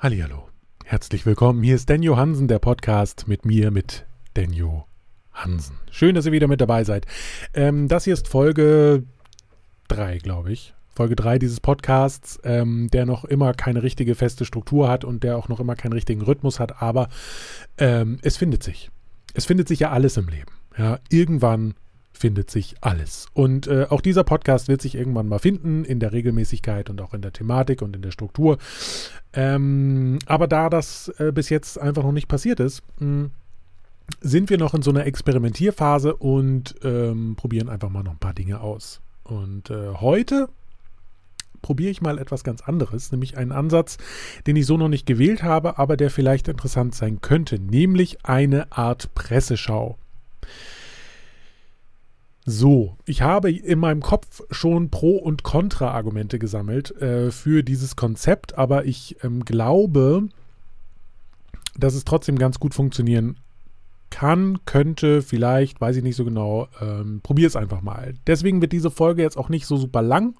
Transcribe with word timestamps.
Hallihallo. 0.00 0.48
Herzlich 0.84 1.26
willkommen. 1.26 1.64
Hier 1.64 1.74
ist 1.74 1.88
Denjo 1.88 2.16
Hansen, 2.16 2.46
der 2.46 2.60
Podcast 2.60 3.26
mit 3.26 3.44
mir, 3.44 3.72
mit 3.72 4.06
Denjo 4.36 4.86
Hansen. 5.32 5.74
Schön, 5.90 6.14
dass 6.14 6.24
ihr 6.24 6.30
wieder 6.30 6.46
mit 6.46 6.60
dabei 6.60 6.84
seid. 6.84 7.04
Ähm, 7.52 7.88
das 7.88 8.04
hier 8.04 8.14
ist 8.14 8.28
Folge 8.28 9.02
3, 9.88 10.18
glaube 10.18 10.52
ich. 10.52 10.72
Folge 10.86 11.16
3 11.16 11.40
dieses 11.40 11.58
Podcasts, 11.58 12.38
ähm, 12.44 12.86
der 12.92 13.06
noch 13.06 13.24
immer 13.24 13.54
keine 13.54 13.82
richtige 13.82 14.14
feste 14.14 14.44
Struktur 14.44 14.88
hat 14.88 15.02
und 15.02 15.24
der 15.24 15.36
auch 15.36 15.48
noch 15.48 15.58
immer 15.58 15.74
keinen 15.74 15.94
richtigen 15.94 16.22
Rhythmus 16.22 16.60
hat, 16.60 16.80
aber 16.80 17.08
ähm, 17.76 18.20
es 18.22 18.36
findet 18.36 18.62
sich. 18.62 18.92
Es 19.34 19.46
findet 19.46 19.66
sich 19.66 19.80
ja 19.80 19.90
alles 19.90 20.16
im 20.16 20.28
Leben. 20.28 20.52
Ja, 20.76 21.00
irgendwann 21.08 21.74
findet 22.18 22.50
sich 22.50 22.76
alles. 22.80 23.26
Und 23.32 23.66
äh, 23.66 23.86
auch 23.88 24.00
dieser 24.00 24.24
Podcast 24.24 24.68
wird 24.68 24.82
sich 24.82 24.94
irgendwann 24.94 25.28
mal 25.28 25.38
finden, 25.38 25.84
in 25.84 26.00
der 26.00 26.12
Regelmäßigkeit 26.12 26.90
und 26.90 27.00
auch 27.00 27.14
in 27.14 27.22
der 27.22 27.32
Thematik 27.32 27.80
und 27.80 27.94
in 27.94 28.02
der 28.02 28.10
Struktur. 28.10 28.58
Ähm, 29.32 30.18
aber 30.26 30.48
da 30.48 30.68
das 30.68 31.08
äh, 31.18 31.32
bis 31.32 31.48
jetzt 31.48 31.80
einfach 31.80 32.02
noch 32.02 32.12
nicht 32.12 32.28
passiert 32.28 32.60
ist, 32.60 32.82
mh, 32.98 33.06
hm, 33.06 33.30
sind 34.20 34.48
wir 34.48 34.56
noch 34.58 34.74
in 34.74 34.82
so 34.82 34.90
einer 34.90 35.04
Experimentierphase 35.04 36.16
und 36.16 36.74
ähm, 36.82 37.36
probieren 37.36 37.68
einfach 37.68 37.90
mal 37.90 38.02
noch 38.02 38.12
ein 38.12 38.18
paar 38.18 38.32
Dinge 38.32 38.60
aus. 38.60 39.00
Und 39.22 39.70
äh, 39.70 39.92
heute 39.94 40.48
probiere 41.60 41.90
ich 41.90 42.00
mal 42.00 42.18
etwas 42.18 42.44
ganz 42.44 42.62
anderes, 42.62 43.12
nämlich 43.12 43.36
einen 43.36 43.52
Ansatz, 43.52 43.98
den 44.46 44.56
ich 44.56 44.66
so 44.66 44.76
noch 44.76 44.88
nicht 44.88 45.06
gewählt 45.06 45.42
habe, 45.42 45.78
aber 45.78 45.96
der 45.96 46.10
vielleicht 46.10 46.48
interessant 46.48 46.94
sein 46.94 47.20
könnte, 47.20 47.58
nämlich 47.58 48.24
eine 48.24 48.72
Art 48.72 49.14
Presseschau. 49.14 49.98
So, 52.50 52.96
ich 53.04 53.20
habe 53.20 53.50
in 53.50 53.78
meinem 53.78 54.00
Kopf 54.00 54.40
schon 54.50 54.88
Pro- 54.88 55.18
und 55.18 55.42
Kontra-Argumente 55.42 56.38
gesammelt 56.38 56.96
äh, 56.96 57.30
für 57.30 57.62
dieses 57.62 57.94
Konzept, 57.94 58.56
aber 58.56 58.86
ich 58.86 59.22
ähm, 59.22 59.44
glaube, 59.44 60.30
dass 61.76 61.94
es 61.94 62.06
trotzdem 62.06 62.38
ganz 62.38 62.58
gut 62.58 62.72
funktionieren 62.72 63.36
kann, 64.08 64.60
könnte, 64.64 65.20
vielleicht, 65.20 65.78
weiß 65.82 65.96
ich 65.96 66.02
nicht 66.02 66.16
so 66.16 66.24
genau. 66.24 66.68
Ähm, 66.80 67.20
Probier 67.22 67.46
es 67.48 67.54
einfach 67.54 67.82
mal. 67.82 68.14
Deswegen 68.26 68.62
wird 68.62 68.72
diese 68.72 68.90
Folge 68.90 69.20
jetzt 69.20 69.36
auch 69.36 69.50
nicht 69.50 69.66
so 69.66 69.76
super 69.76 70.00
lang, 70.00 70.34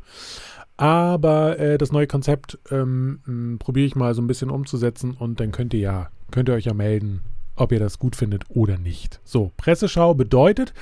aber 0.78 1.58
äh, 1.58 1.76
das 1.76 1.92
neue 1.92 2.06
Konzept 2.06 2.58
ähm, 2.70 3.58
probiere 3.58 3.86
ich 3.86 3.96
mal 3.96 4.14
so 4.14 4.22
ein 4.22 4.28
bisschen 4.28 4.48
umzusetzen 4.48 5.12
und 5.12 5.40
dann 5.40 5.52
könnt 5.52 5.74
ihr 5.74 5.80
ja, 5.80 6.08
könnt 6.30 6.48
ihr 6.48 6.54
euch 6.54 6.64
ja 6.64 6.72
melden, 6.72 7.20
ob 7.60 7.72
ihr 7.72 7.78
das 7.78 7.98
gut 7.98 8.16
findet 8.16 8.44
oder 8.48 8.78
nicht. 8.78 9.20
So, 9.24 9.52
Presseschau 9.56 10.14
bedeutet, 10.14 10.72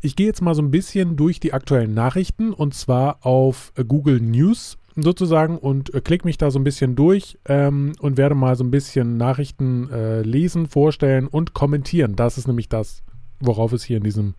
ich 0.00 0.16
gehe 0.16 0.26
jetzt 0.26 0.42
mal 0.42 0.54
so 0.54 0.62
ein 0.62 0.70
bisschen 0.70 1.16
durch 1.16 1.40
die 1.40 1.52
aktuellen 1.52 1.94
Nachrichten 1.94 2.52
und 2.52 2.74
zwar 2.74 3.24
auf 3.24 3.72
äh, 3.76 3.84
Google 3.84 4.20
News 4.20 4.78
sozusagen 4.96 5.58
und 5.58 5.94
äh, 5.94 6.00
klicke 6.00 6.26
mich 6.26 6.38
da 6.38 6.50
so 6.50 6.58
ein 6.58 6.64
bisschen 6.64 6.96
durch 6.96 7.38
ähm, 7.46 7.92
und 8.00 8.16
werde 8.16 8.34
mal 8.34 8.56
so 8.56 8.64
ein 8.64 8.70
bisschen 8.70 9.16
Nachrichten 9.16 9.90
äh, 9.90 10.22
lesen, 10.22 10.66
vorstellen 10.66 11.26
und 11.26 11.54
kommentieren. 11.54 12.16
Das 12.16 12.38
ist 12.38 12.46
nämlich 12.46 12.68
das, 12.68 13.02
worauf 13.40 13.72
es 13.72 13.84
hier 13.84 13.98
in 13.98 14.04
diesem 14.04 14.34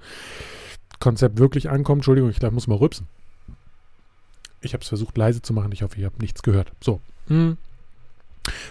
Konzept 1.00 1.40
wirklich 1.40 1.70
ankommt. 1.70 2.00
Entschuldigung, 2.00 2.30
ich 2.30 2.42
muss 2.52 2.68
mal 2.68 2.76
rübsen. 2.76 3.08
Ich 4.62 4.74
habe 4.74 4.84
es 4.84 4.90
versucht 4.90 5.18
leise 5.18 5.42
zu 5.42 5.54
machen. 5.54 5.72
Ich 5.72 5.82
hoffe, 5.82 6.00
ihr 6.00 6.06
habt 6.06 6.22
nichts 6.22 6.44
gehört. 6.44 6.72
So. 6.82 7.02
Hm. 7.28 7.58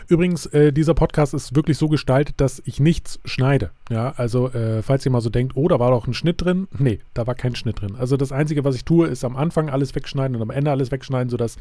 Übrigens, 0.08 0.46
äh, 0.46 0.72
dieser 0.72 0.94
Podcast 0.94 1.34
ist 1.34 1.54
wirklich 1.54 1.78
so 1.78 1.88
gestaltet, 1.88 2.40
dass 2.40 2.60
ich 2.64 2.80
nichts 2.80 3.20
schneide. 3.24 3.70
Ja, 3.88 4.12
also 4.16 4.50
äh, 4.50 4.82
falls 4.82 5.04
ihr 5.06 5.12
mal 5.12 5.20
so 5.20 5.30
denkt, 5.30 5.56
oh, 5.56 5.68
da 5.68 5.78
war 5.78 5.90
doch 5.90 6.06
ein 6.06 6.14
Schnitt 6.14 6.42
drin. 6.42 6.68
Nee, 6.78 6.98
da 7.14 7.26
war 7.26 7.34
kein 7.34 7.54
Schnitt 7.54 7.80
drin. 7.80 7.96
Also 7.96 8.16
das 8.16 8.32
Einzige, 8.32 8.64
was 8.64 8.74
ich 8.74 8.84
tue, 8.84 9.06
ist 9.06 9.24
am 9.24 9.36
Anfang 9.36 9.70
alles 9.70 9.94
wegschneiden 9.94 10.36
und 10.36 10.42
am 10.42 10.50
Ende 10.50 10.70
alles 10.70 10.90
wegschneiden, 10.90 11.30
sodass 11.30 11.56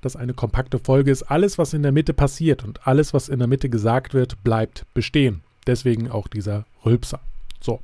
das 0.00 0.16
eine 0.16 0.34
kompakte 0.34 0.78
Folge 0.78 1.10
ist. 1.10 1.22
Alles, 1.24 1.58
was 1.58 1.72
in 1.72 1.82
der 1.82 1.92
Mitte 1.92 2.12
passiert 2.12 2.64
und 2.64 2.86
alles, 2.86 3.14
was 3.14 3.28
in 3.28 3.38
der 3.38 3.48
Mitte 3.48 3.68
gesagt 3.70 4.14
wird, 4.14 4.42
bleibt 4.44 4.84
bestehen. 4.94 5.42
Deswegen 5.66 6.10
auch 6.10 6.28
dieser 6.28 6.64
Rülpser. 6.84 7.20
So. 7.60 7.80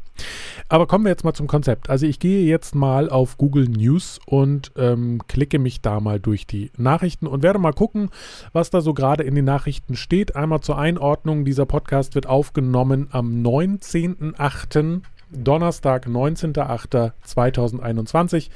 Aber 0.68 0.86
kommen 0.86 1.04
wir 1.04 1.10
jetzt 1.10 1.24
mal 1.24 1.34
zum 1.34 1.46
Konzept. 1.46 1.90
Also 1.90 2.06
ich 2.06 2.18
gehe 2.18 2.46
jetzt 2.46 2.74
mal 2.74 3.10
auf 3.10 3.36
Google 3.36 3.68
News 3.68 4.18
und 4.26 4.72
ähm, 4.76 5.20
klicke 5.26 5.58
mich 5.58 5.82
da 5.82 6.00
mal 6.00 6.20
durch 6.20 6.46
die 6.46 6.70
Nachrichten 6.76 7.26
und 7.26 7.42
werde 7.42 7.58
mal 7.58 7.72
gucken, 7.72 8.10
was 8.52 8.70
da 8.70 8.80
so 8.80 8.94
gerade 8.94 9.24
in 9.24 9.34
den 9.34 9.44
Nachrichten 9.44 9.96
steht. 9.96 10.36
Einmal 10.36 10.60
zur 10.60 10.78
Einordnung. 10.78 11.44
Dieser 11.44 11.66
Podcast 11.66 12.14
wird 12.14 12.26
aufgenommen 12.26 13.08
am 13.10 13.42
19.08. 13.42 15.02
Donnerstag, 15.30 16.06
19.08.2021. 16.06 18.50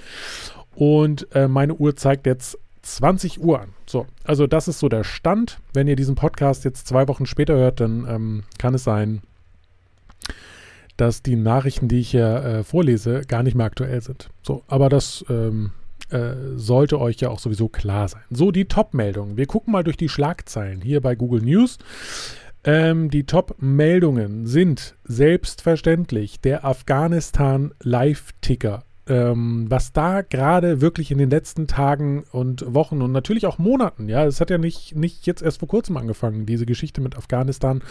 Und 0.74 1.26
äh, 1.34 1.48
meine 1.48 1.74
Uhr 1.74 1.96
zeigt 1.96 2.26
jetzt 2.26 2.58
20 2.82 3.40
Uhr 3.40 3.60
an. 3.60 3.70
So, 3.86 4.06
also 4.24 4.46
das 4.46 4.68
ist 4.68 4.78
so 4.78 4.88
der 4.88 5.04
Stand. 5.04 5.60
Wenn 5.74 5.88
ihr 5.88 5.96
diesen 5.96 6.14
Podcast 6.14 6.64
jetzt 6.64 6.86
zwei 6.86 7.08
Wochen 7.08 7.26
später 7.26 7.54
hört, 7.54 7.80
dann 7.80 8.06
ähm, 8.08 8.44
kann 8.58 8.74
es 8.74 8.84
sein, 8.84 9.22
dass 10.98 11.22
die 11.22 11.36
Nachrichten, 11.36 11.88
die 11.88 12.00
ich 12.00 12.10
hier 12.10 12.44
äh, 12.44 12.64
vorlese, 12.64 13.22
gar 13.26 13.42
nicht 13.42 13.54
mehr 13.54 13.66
aktuell 13.66 14.02
sind. 14.02 14.28
So, 14.42 14.62
aber 14.66 14.90
das 14.90 15.24
ähm, 15.30 15.70
äh, 16.10 16.34
sollte 16.56 17.00
euch 17.00 17.16
ja 17.20 17.30
auch 17.30 17.38
sowieso 17.38 17.68
klar 17.68 18.08
sein. 18.08 18.22
So, 18.30 18.50
die 18.50 18.66
Top-Meldungen. 18.66 19.36
Wir 19.36 19.46
gucken 19.46 19.72
mal 19.72 19.84
durch 19.84 19.96
die 19.96 20.08
Schlagzeilen 20.08 20.80
hier 20.80 21.00
bei 21.00 21.14
Google 21.14 21.42
News. 21.42 21.78
Ähm, 22.64 23.10
die 23.10 23.24
Top-Meldungen 23.24 24.46
sind 24.46 24.96
selbstverständlich 25.04 26.40
der 26.40 26.64
Afghanistan 26.64 27.72
Live-Ticker. 27.80 28.82
Ähm, 29.08 29.66
was 29.68 29.92
da 29.92 30.22
gerade 30.22 30.80
wirklich 30.80 31.10
in 31.10 31.18
den 31.18 31.30
letzten 31.30 31.66
Tagen 31.66 32.24
und 32.30 32.74
Wochen 32.74 33.00
und 33.00 33.12
natürlich 33.12 33.46
auch 33.46 33.58
Monaten, 33.58 34.08
ja, 34.08 34.24
es 34.26 34.40
hat 34.40 34.50
ja 34.50 34.58
nicht, 34.58 34.94
nicht 34.94 35.26
jetzt 35.26 35.42
erst 35.42 35.60
vor 35.60 35.68
kurzem 35.68 35.96
angefangen, 35.96 36.44
diese 36.44 36.66
Geschichte 36.66 37.00
mit 37.00 37.16
Afghanistan, 37.16 37.82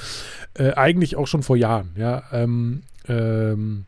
äh, 0.53 0.73
eigentlich 0.73 1.15
auch 1.15 1.27
schon 1.27 1.43
vor 1.43 1.57
Jahren, 1.57 1.91
ja, 1.95 2.23
ähm, 2.31 2.83
ähm, 3.07 3.85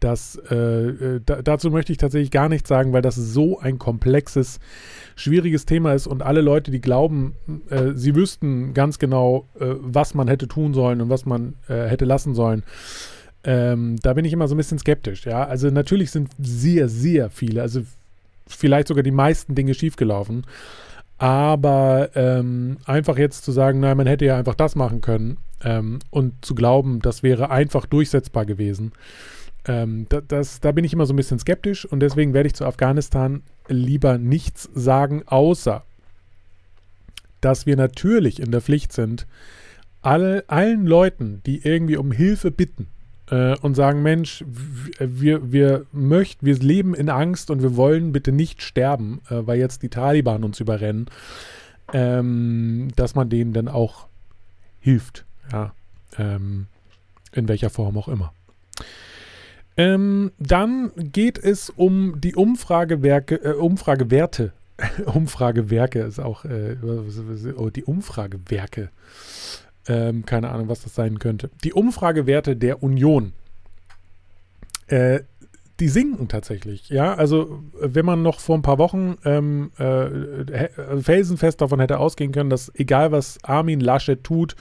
das, 0.00 0.36
äh, 0.50 0.54
äh, 0.54 1.20
da, 1.24 1.40
dazu 1.40 1.70
möchte 1.70 1.92
ich 1.92 1.98
tatsächlich 1.98 2.30
gar 2.30 2.48
nichts 2.48 2.68
sagen, 2.68 2.92
weil 2.92 3.02
das 3.02 3.14
so 3.14 3.58
ein 3.58 3.78
komplexes, 3.78 4.60
schwieriges 5.16 5.64
Thema 5.64 5.94
ist 5.94 6.06
und 6.06 6.22
alle 6.22 6.42
Leute, 6.42 6.70
die 6.70 6.80
glauben, 6.80 7.34
äh, 7.70 7.92
sie 7.94 8.14
wüssten 8.14 8.74
ganz 8.74 8.98
genau, 8.98 9.48
äh, 9.58 9.66
was 9.80 10.14
man 10.14 10.28
hätte 10.28 10.48
tun 10.48 10.74
sollen 10.74 11.00
und 11.00 11.08
was 11.08 11.24
man 11.24 11.54
äh, 11.68 11.86
hätte 11.86 12.04
lassen 12.04 12.34
sollen, 12.34 12.64
ähm, 13.44 13.96
da 14.02 14.14
bin 14.14 14.24
ich 14.24 14.32
immer 14.32 14.48
so 14.48 14.54
ein 14.54 14.58
bisschen 14.58 14.78
skeptisch. 14.78 15.26
Ja, 15.26 15.44
also 15.44 15.68
natürlich 15.68 16.10
sind 16.10 16.30
sehr, 16.38 16.88
sehr 16.88 17.30
viele, 17.30 17.62
also 17.62 17.82
vielleicht 18.46 18.88
sogar 18.88 19.02
die 19.02 19.10
meisten 19.10 19.54
Dinge 19.54 19.74
schiefgelaufen. 19.74 20.46
Aber 21.16 22.10
ähm, 22.14 22.78
einfach 22.86 23.18
jetzt 23.18 23.44
zu 23.44 23.52
sagen, 23.52 23.80
nein, 23.80 23.96
man 23.96 24.06
hätte 24.06 24.24
ja 24.24 24.36
einfach 24.36 24.56
das 24.56 24.74
machen 24.74 25.00
können 25.00 25.36
ähm, 25.62 26.00
und 26.10 26.44
zu 26.44 26.54
glauben, 26.54 27.00
das 27.00 27.22
wäre 27.22 27.50
einfach 27.50 27.86
durchsetzbar 27.86 28.46
gewesen, 28.46 28.92
ähm, 29.66 30.06
da, 30.08 30.20
das, 30.20 30.60
da 30.60 30.72
bin 30.72 30.84
ich 30.84 30.92
immer 30.92 31.06
so 31.06 31.14
ein 31.14 31.16
bisschen 31.16 31.38
skeptisch 31.38 31.86
und 31.86 32.00
deswegen 32.00 32.34
werde 32.34 32.48
ich 32.48 32.54
zu 32.54 32.66
Afghanistan 32.66 33.42
lieber 33.68 34.18
nichts 34.18 34.68
sagen, 34.74 35.22
außer 35.26 35.84
dass 37.40 37.64
wir 37.66 37.76
natürlich 37.76 38.40
in 38.40 38.50
der 38.50 38.60
Pflicht 38.60 38.92
sind, 38.92 39.26
alle, 40.02 40.44
allen 40.48 40.86
Leuten, 40.86 41.42
die 41.46 41.64
irgendwie 41.64 41.96
um 41.96 42.10
Hilfe 42.10 42.50
bitten 42.50 42.88
äh, 43.34 43.56
und 43.60 43.74
sagen, 43.74 44.02
Mensch, 44.02 44.44
wir, 44.46 45.50
wir 45.52 45.86
möchten, 45.92 46.46
wir 46.46 46.56
leben 46.56 46.94
in 46.94 47.08
Angst 47.08 47.50
und 47.50 47.62
wir 47.62 47.76
wollen 47.76 48.12
bitte 48.12 48.30
nicht 48.30 48.62
sterben, 48.62 49.20
äh, 49.28 49.46
weil 49.46 49.58
jetzt 49.58 49.82
die 49.82 49.88
Taliban 49.88 50.44
uns 50.44 50.60
überrennen, 50.60 51.06
ähm, 51.92 52.88
dass 52.94 53.14
man 53.14 53.28
denen 53.28 53.52
dann 53.52 53.66
auch 53.68 54.06
hilft. 54.80 55.24
Ja, 55.52 55.72
ähm, 56.16 56.66
in 57.32 57.48
welcher 57.48 57.70
Form 57.70 57.98
auch 57.98 58.08
immer. 58.08 58.32
Ähm, 59.76 60.30
dann 60.38 60.92
geht 60.96 61.36
es 61.36 61.70
um 61.70 62.20
die 62.20 62.36
Umfragewerke, 62.36 63.34
äh, 63.36 63.52
Umfragewerte. 63.54 64.52
Umfragewerke 65.06 66.00
ist 66.00 66.20
auch 66.20 66.44
äh, 66.44 66.76
oh, 67.56 67.70
die 67.70 67.84
Umfragewerke. 67.84 68.90
Ähm, 69.86 70.24
keine 70.24 70.50
Ahnung, 70.50 70.68
was 70.68 70.82
das 70.82 70.94
sein 70.94 71.18
könnte. 71.18 71.50
Die 71.62 71.72
Umfragewerte 71.72 72.56
der 72.56 72.82
Union. 72.82 73.32
Äh, 74.86 75.20
die 75.80 75.88
sinken 75.88 76.28
tatsächlich. 76.28 76.88
Ja, 76.88 77.14
also 77.14 77.62
wenn 77.80 78.06
man 78.06 78.22
noch 78.22 78.38
vor 78.38 78.56
ein 78.56 78.62
paar 78.62 78.78
Wochen 78.78 79.16
ähm, 79.24 79.72
äh, 79.76 80.68
felsenfest 81.00 81.60
davon 81.60 81.80
hätte 81.80 81.98
ausgehen 81.98 82.30
können, 82.30 82.50
dass 82.50 82.70
egal 82.76 83.10
was 83.10 83.38
Armin 83.42 83.80
Laschet 83.80 84.22
tut 84.22 84.54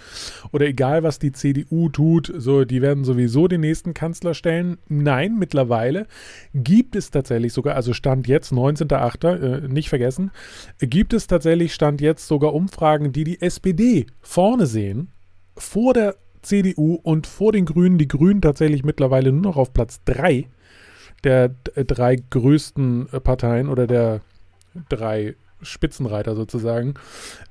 oder 0.52 0.66
egal 0.66 1.04
was 1.04 1.20
die 1.20 1.32
CDU 1.32 1.90
tut, 1.90 2.34
so 2.36 2.66
die 2.66 2.82
werden 2.82 3.04
sowieso 3.04 3.48
den 3.48 3.62
nächsten 3.62 3.94
Kanzler 3.94 4.34
stellen. 4.34 4.78
Nein, 4.90 5.38
mittlerweile 5.38 6.08
gibt 6.56 6.96
es 6.96 7.12
tatsächlich 7.12 7.54
sogar, 7.54 7.76
also 7.76 7.94
Stand 7.94 8.28
jetzt 8.28 8.52
19.8., 8.52 9.66
äh, 9.66 9.68
nicht 9.68 9.90
vergessen, 9.90 10.32
gibt 10.80 11.14
es 11.14 11.28
tatsächlich 11.28 11.76
Stand 11.76 12.02
jetzt 12.02 12.28
sogar 12.28 12.56
Umfragen, 12.56 13.12
die 13.12 13.24
die 13.24 13.40
SPD 13.40 14.08
vorne 14.22 14.66
sehen 14.66 15.10
vor 15.56 15.94
der 15.94 16.16
CDU 16.42 16.96
und 16.96 17.28
vor 17.28 17.52
den 17.52 17.66
Grünen. 17.66 18.00
Die 18.00 18.08
Grünen 18.08 18.42
tatsächlich 18.42 18.84
mittlerweile 18.84 19.32
nur 19.32 19.44
noch 19.44 19.58
auf 19.58 19.74
Platz 19.74 20.02
3 20.06 20.48
der 21.24 21.50
drei 21.50 22.18
größten 22.30 23.10
äh, 23.12 23.20
Parteien 23.20 23.70
oder 23.70 23.88
der 23.88 24.22
drei 24.90 25.36
Spitzenreiter 25.62 26.36
sozusagen. 26.36 26.96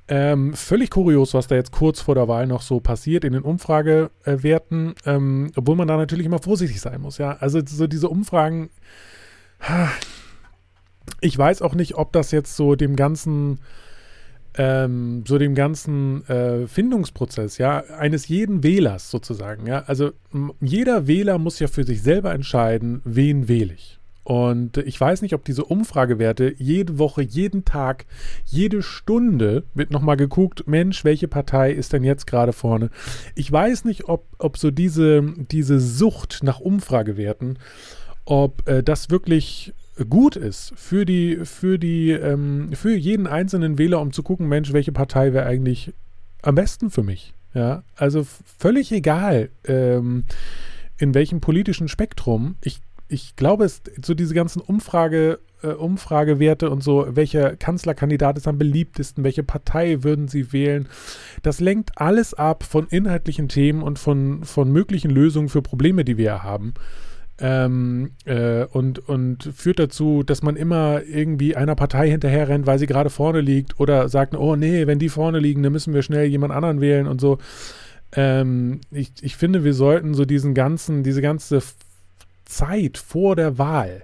Ähm, 0.07 0.53
völlig 0.53 0.89
kurios, 0.89 1.33
was 1.33 1.47
da 1.47 1.55
jetzt 1.55 1.71
kurz 1.71 2.01
vor 2.01 2.15
der 2.15 2.27
Wahl 2.27 2.47
noch 2.47 2.61
so 2.61 2.79
passiert 2.79 3.23
in 3.23 3.33
den 3.33 3.43
Umfragewerten, 3.43 4.95
ähm, 5.05 5.51
obwohl 5.55 5.75
man 5.75 5.87
da 5.87 5.97
natürlich 5.97 6.25
immer 6.25 6.39
vorsichtig 6.39 6.81
sein 6.81 7.01
muss. 7.01 7.17
Ja, 7.17 7.37
also 7.39 7.61
so 7.65 7.87
diese 7.87 8.09
Umfragen. 8.09 8.69
Ich 11.21 11.37
weiß 11.37 11.61
auch 11.61 11.73
nicht, 11.73 11.95
ob 11.95 12.11
das 12.13 12.31
jetzt 12.31 12.55
so 12.55 12.75
dem 12.75 12.95
ganzen 12.95 13.59
ähm, 14.55 15.23
so 15.27 15.37
dem 15.37 15.55
ganzen 15.55 16.27
äh, 16.27 16.67
Findungsprozess, 16.67 17.57
ja, 17.57 17.83
eines 17.97 18.27
jeden 18.27 18.63
Wählers 18.63 19.09
sozusagen, 19.09 19.67
ja. 19.67 19.83
Also 19.87 20.11
jeder 20.61 21.07
Wähler 21.07 21.37
muss 21.37 21.59
ja 21.59 21.67
für 21.67 21.83
sich 21.83 22.01
selber 22.01 22.33
entscheiden, 22.33 23.01
wen 23.03 23.47
wähle 23.47 23.73
ich. 23.73 23.99
Und 24.23 24.77
ich 24.77 24.99
weiß 24.99 25.21
nicht, 25.21 25.33
ob 25.33 25.43
diese 25.43 25.65
Umfragewerte 25.65 26.55
jede 26.57 26.97
Woche, 26.97 27.21
jeden 27.21 27.65
Tag, 27.65 28.05
jede 28.45 28.81
Stunde 28.81 29.65
wird 29.73 29.91
nochmal 29.91 30.15
geguckt, 30.15 30.65
Mensch, 30.65 31.03
welche 31.03 31.27
Partei 31.27 31.73
ist 31.73 31.91
denn 31.91 32.05
jetzt 32.05 32.25
gerade 32.25 32.53
vorne? 32.53 32.89
Ich 33.35 33.51
weiß 33.51 33.83
nicht, 33.83 34.07
ob, 34.07 34.25
ob 34.37 34.57
so 34.57 34.71
diese, 34.71 35.21
diese 35.51 35.81
Sucht 35.81 36.39
nach 36.41 36.61
Umfragewerten, 36.61 37.59
ob 38.23 38.67
äh, 38.69 38.81
das 38.81 39.09
wirklich 39.09 39.73
gut 40.09 40.35
ist 40.35 40.73
für 40.75 41.05
die, 41.05 41.39
für 41.43 41.77
die, 41.77 42.11
ähm, 42.11 42.69
für 42.73 42.95
jeden 42.95 43.27
einzelnen 43.27 43.77
Wähler, 43.77 44.01
um 44.01 44.11
zu 44.11 44.23
gucken, 44.23 44.47
Mensch, 44.47 44.73
welche 44.73 44.91
Partei 44.91 45.33
wäre 45.33 45.45
eigentlich 45.45 45.93
am 46.41 46.55
besten 46.55 46.89
für 46.89 47.03
mich? 47.03 47.33
Ja, 47.53 47.83
also 47.95 48.25
völlig 48.57 48.91
egal, 48.91 49.49
ähm, 49.65 50.23
in 50.97 51.13
welchem 51.13 51.39
politischen 51.39 51.87
Spektrum. 51.87 52.55
Ich 52.61 52.81
ich 53.13 53.35
glaube, 53.35 53.65
es 53.65 53.81
so 54.03 54.13
diese 54.13 54.33
ganzen 54.33 54.59
Umfrage, 54.59 55.39
äh, 55.61 55.67
Umfragewerte 55.67 56.69
und 56.69 56.83
so, 56.83 57.05
welcher 57.09 57.55
Kanzlerkandidat 57.55 58.37
ist 58.37 58.47
am 58.47 58.57
beliebtesten, 58.57 59.23
welche 59.23 59.43
Partei 59.43 60.03
würden 60.03 60.27
sie 60.27 60.51
wählen, 60.51 60.87
das 61.43 61.59
lenkt 61.59 61.91
alles 61.95 62.33
ab 62.33 62.63
von 62.63 62.87
inhaltlichen 62.87 63.49
Themen 63.49 63.83
und 63.83 63.99
von, 63.99 64.43
von 64.43 64.71
möglichen 64.71 65.11
Lösungen 65.11 65.49
für 65.49 65.61
Probleme, 65.61 66.03
die 66.03 66.17
wir 66.17 66.43
haben. 66.43 66.73
Ähm, 67.39 68.11
äh, 68.25 68.65
und, 68.65 68.99
und 69.09 69.49
führt 69.55 69.79
dazu, 69.79 70.21
dass 70.21 70.43
man 70.43 70.55
immer 70.55 71.01
irgendwie 71.03 71.55
einer 71.55 71.75
Partei 71.75 72.09
hinterher 72.09 72.47
rennt, 72.47 72.67
weil 72.67 72.77
sie 72.77 72.85
gerade 72.85 73.09
vorne 73.09 73.41
liegt 73.41 73.79
oder 73.79 74.07
sagt, 74.07 74.35
oh 74.35 74.55
nee, 74.55 74.85
wenn 74.85 74.99
die 74.99 75.09
vorne 75.09 75.39
liegen, 75.39 75.63
dann 75.63 75.73
müssen 75.73 75.93
wir 75.95 76.03
schnell 76.03 76.27
jemand 76.27 76.53
anderen 76.53 76.79
wählen 76.79 77.07
und 77.07 77.19
so. 77.19 77.39
Ähm, 78.15 78.81
ich, 78.91 79.11
ich 79.21 79.35
finde, 79.35 79.63
wir 79.63 79.73
sollten 79.73 80.13
so 80.13 80.25
diesen 80.25 80.53
ganzen, 80.53 81.01
diese 81.01 81.21
ganze 81.21 81.61
Zeit 82.45 82.97
vor 82.99 83.35
der 83.35 83.57
Wahl, 83.57 84.03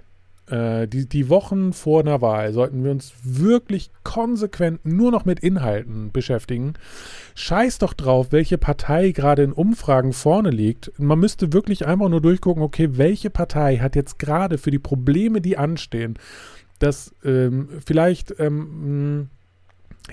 äh, 0.50 0.88
die, 0.88 1.08
die 1.08 1.28
Wochen 1.28 1.72
vor 1.72 2.00
einer 2.00 2.20
Wahl, 2.20 2.52
sollten 2.52 2.84
wir 2.84 2.90
uns 2.90 3.12
wirklich 3.22 3.90
konsequent 4.04 4.84
nur 4.84 5.10
noch 5.10 5.24
mit 5.24 5.40
Inhalten 5.40 6.12
beschäftigen. 6.12 6.74
Scheiß 7.34 7.78
doch 7.78 7.94
drauf, 7.94 8.28
welche 8.30 8.58
Partei 8.58 9.12
gerade 9.12 9.42
in 9.42 9.52
Umfragen 9.52 10.12
vorne 10.12 10.50
liegt. 10.50 10.92
Man 10.98 11.18
müsste 11.18 11.52
wirklich 11.52 11.86
einfach 11.86 12.08
nur 12.08 12.20
durchgucken, 12.20 12.62
okay, 12.62 12.90
welche 12.92 13.30
Partei 13.30 13.78
hat 13.78 13.96
jetzt 13.96 14.18
gerade 14.18 14.58
für 14.58 14.70
die 14.70 14.78
Probleme, 14.78 15.40
die 15.40 15.56
anstehen, 15.56 16.18
das 16.78 17.14
ähm, 17.24 17.68
vielleicht 17.84 18.34
ähm, 18.38 19.28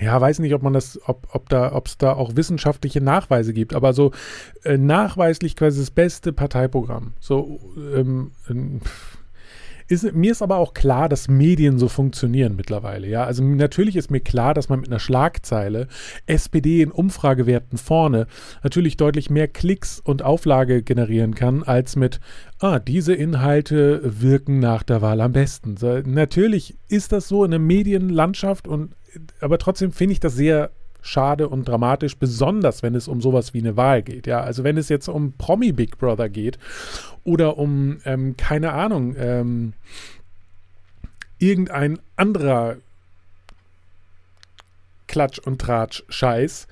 ja, 0.00 0.20
weiß 0.20 0.38
nicht, 0.40 0.54
ob 0.54 0.62
man 0.62 0.72
das, 0.72 1.00
ob, 1.06 1.26
ob 1.32 1.48
da, 1.48 1.72
ob 1.72 1.86
es 1.86 1.98
da 1.98 2.12
auch 2.12 2.36
wissenschaftliche 2.36 3.00
Nachweise 3.00 3.52
gibt, 3.52 3.74
aber 3.74 3.92
so 3.92 4.12
äh, 4.64 4.76
nachweislich 4.76 5.56
quasi 5.56 5.80
das 5.80 5.90
beste 5.90 6.32
Parteiprogramm. 6.32 7.14
So, 7.20 7.58
ähm, 7.94 8.32
ähm, 8.48 8.80
ist, 9.88 10.12
mir 10.14 10.32
ist 10.32 10.42
aber 10.42 10.56
auch 10.58 10.74
klar, 10.74 11.08
dass 11.08 11.28
Medien 11.28 11.78
so 11.78 11.88
funktionieren 11.88 12.56
mittlerweile. 12.56 13.08
Ja, 13.08 13.24
also 13.24 13.42
natürlich 13.42 13.96
ist 13.96 14.10
mir 14.10 14.20
klar, 14.20 14.54
dass 14.54 14.68
man 14.68 14.80
mit 14.80 14.88
einer 14.88 14.98
Schlagzeile 14.98 15.88
SPD 16.26 16.82
in 16.82 16.90
Umfragewerten 16.90 17.78
vorne 17.78 18.26
natürlich 18.62 18.96
deutlich 18.96 19.30
mehr 19.30 19.48
Klicks 19.48 19.98
und 20.00 20.22
Auflage 20.22 20.82
generieren 20.82 21.34
kann, 21.34 21.62
als 21.62 21.96
mit, 21.96 22.20
ah, 22.60 22.78
diese 22.78 23.14
Inhalte 23.14 24.00
wirken 24.04 24.58
nach 24.60 24.82
der 24.82 25.02
Wahl 25.02 25.20
am 25.20 25.32
besten. 25.32 25.76
So, 25.76 26.00
natürlich 26.04 26.76
ist 26.88 27.12
das 27.12 27.28
so 27.28 27.44
in 27.44 27.50
der 27.50 27.60
Medienlandschaft 27.60 28.68
und 28.68 28.94
aber 29.40 29.58
trotzdem 29.58 29.92
finde 29.92 30.12
ich 30.12 30.20
das 30.20 30.34
sehr 30.34 30.70
schade 31.08 31.48
und 31.48 31.66
dramatisch, 31.66 32.16
besonders 32.16 32.82
wenn 32.82 32.94
es 32.94 33.08
um 33.08 33.20
sowas 33.20 33.54
wie 33.54 33.60
eine 33.60 33.76
Wahl 33.76 34.02
geht. 34.02 34.26
Ja, 34.26 34.40
also 34.40 34.62
wenn 34.62 34.76
es 34.76 34.88
jetzt 34.88 35.08
um 35.08 35.32
Promi 35.32 35.72
Big 35.72 35.98
Brother 35.98 36.28
geht 36.28 36.58
oder 37.24 37.58
um, 37.58 37.98
ähm, 38.04 38.36
keine 38.36 38.72
Ahnung, 38.72 39.16
ähm, 39.18 39.72
irgendein 41.38 41.98
anderer 42.16 42.76
Klatsch 45.06 45.38
und 45.38 45.60
Tratsch 45.60 46.04
Scheiß, 46.08 46.68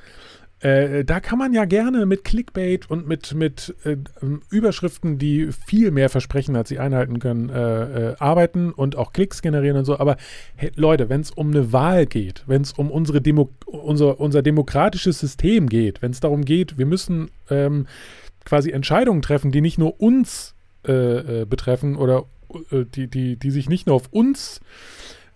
äh, 0.61 1.05
da 1.05 1.21
kann 1.21 1.39
man 1.39 1.53
ja 1.53 1.67
gerne 1.67 2.07
mit 2.07 2.25
Clickbait 2.25 2.91
und 2.91 3.07
mit, 3.07 3.35
mit 3.35 3.75
äh, 3.85 3.97
Überschriften, 4.51 5.19
die 5.19 5.51
viel 5.53 5.91
mehr 5.91 6.09
versprechen, 6.09 6.57
als 6.57 6.71
sie 6.71 6.79
einhalten 6.79 7.19
können, 7.19 7.51
äh, 7.51 8.13
äh 8.13 8.17
arbeiten 8.19 8.73
und 8.73 8.97
auch 8.97 9.13
Klicks 9.13 9.43
generieren 9.43 9.77
und 9.77 9.85
so. 9.85 9.99
Aber 9.99 10.17
hey, 10.55 10.73
Leute, 10.75 11.11
wenn 11.11 11.21
es 11.21 11.31
um 11.31 11.51
eine 11.51 11.75
Wahl 11.75 12.07
geht, 12.07 12.43
wenn 12.47 12.63
es 12.63 12.73
um 12.73 12.91
unsere 12.91 13.21
Demo 13.21 13.51
unser, 13.67 14.19
unser 14.19 14.41
demokratisches 14.41 15.21
System 15.21 15.69
geht, 15.69 16.01
wenn 16.01 16.13
es 16.13 16.21
darum 16.21 16.45
geht, 16.47 16.79
wir 16.79 16.87
müssen 16.87 17.31
ähm, 17.51 17.87
quasi 18.47 18.71
Entscheidungen 18.71 19.21
treffen, 19.21 19.53
die 19.53 19.61
nicht 19.61 19.77
nur 19.77 20.01
uns 20.01 20.55
äh, 20.85 21.45
betreffen 21.45 21.97
oder 21.97 22.25
die, 22.95 23.09
die, 23.09 23.37
die 23.37 23.51
sich 23.51 23.69
nicht 23.69 23.87
nur 23.87 23.97
auf 23.97 24.09
uns 24.13 24.61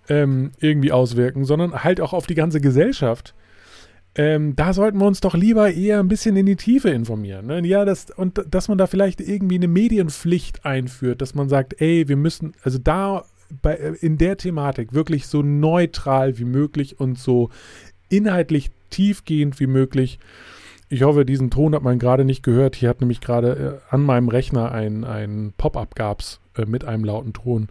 ähm, 0.09 0.53
irgendwie 0.61 0.93
auswirken, 0.93 1.45
sondern 1.45 1.85
halt 1.85 2.01
auch 2.01 2.13
auf 2.13 2.27
die 2.27 2.37
ganze 2.37 2.61
Gesellschaft 2.61 3.35
ähm, 4.17 4.57
da 4.57 4.73
sollten 4.73 4.99
wir 4.99 5.07
uns 5.07 5.21
doch 5.21 5.35
lieber 5.35 5.73
eher 5.73 6.01
ein 6.01 6.09
bisschen 6.09 6.37
in 6.37 6.47
die 6.47 6.57
Tiefe 6.57 6.91
informieren. 6.91 7.47
Ne? 7.47 7.65
Ja, 7.67 7.85
das, 7.85 8.11
und 8.11 8.45
dass 8.51 8.69
man 8.69 8.77
da 8.77 8.87
vielleicht 8.87 9.21
irgendwie 9.21 9.55
eine 9.55 9.69
Medienpflicht 9.69 10.65
einführt, 10.65 11.23
dass 11.23 11.35
man 11.35 11.49
sagt, 11.49 11.81
ey, 11.81 12.09
wir 12.09 12.17
müssen, 12.17 12.55
also 12.63 12.79
da 12.79 13.25
bei, 13.63 13.75
äh, 13.75 13.95
in 14.01 14.19
der 14.19 14.37
Thematik 14.37 14.93
wirklich 14.93 15.27
so 15.29 15.43
neutral 15.43 16.39
wie 16.39 16.45
möglich 16.45 16.99
und 16.99 17.19
so 17.19 17.51
inhaltlich 18.09 18.71
tiefgehend 18.91 19.61
wie 19.61 19.69
möglich. 19.69 20.19
Ich 20.89 21.03
hoffe, 21.03 21.25
diesen 21.25 21.51
Ton 21.51 21.75
hat 21.77 21.83
man 21.83 22.01
gerade 22.01 22.25
nicht 22.25 22.43
gehört. 22.43 22.75
Hier 22.75 22.89
hat 22.89 23.01
nämlich 23.01 23.21
gerade 23.21 23.81
äh, 23.91 23.95
an 23.95 24.03
meinem 24.03 24.29
Rechner 24.29 24.73
ein, 24.73 25.05
ein 25.05 25.53
Pop-up 25.57 25.95
gab's 25.95 26.41
äh, 26.57 26.67
mit 26.67 26.85
einem 26.85 27.05
lauten 27.05 27.33
Ton. 27.33 27.69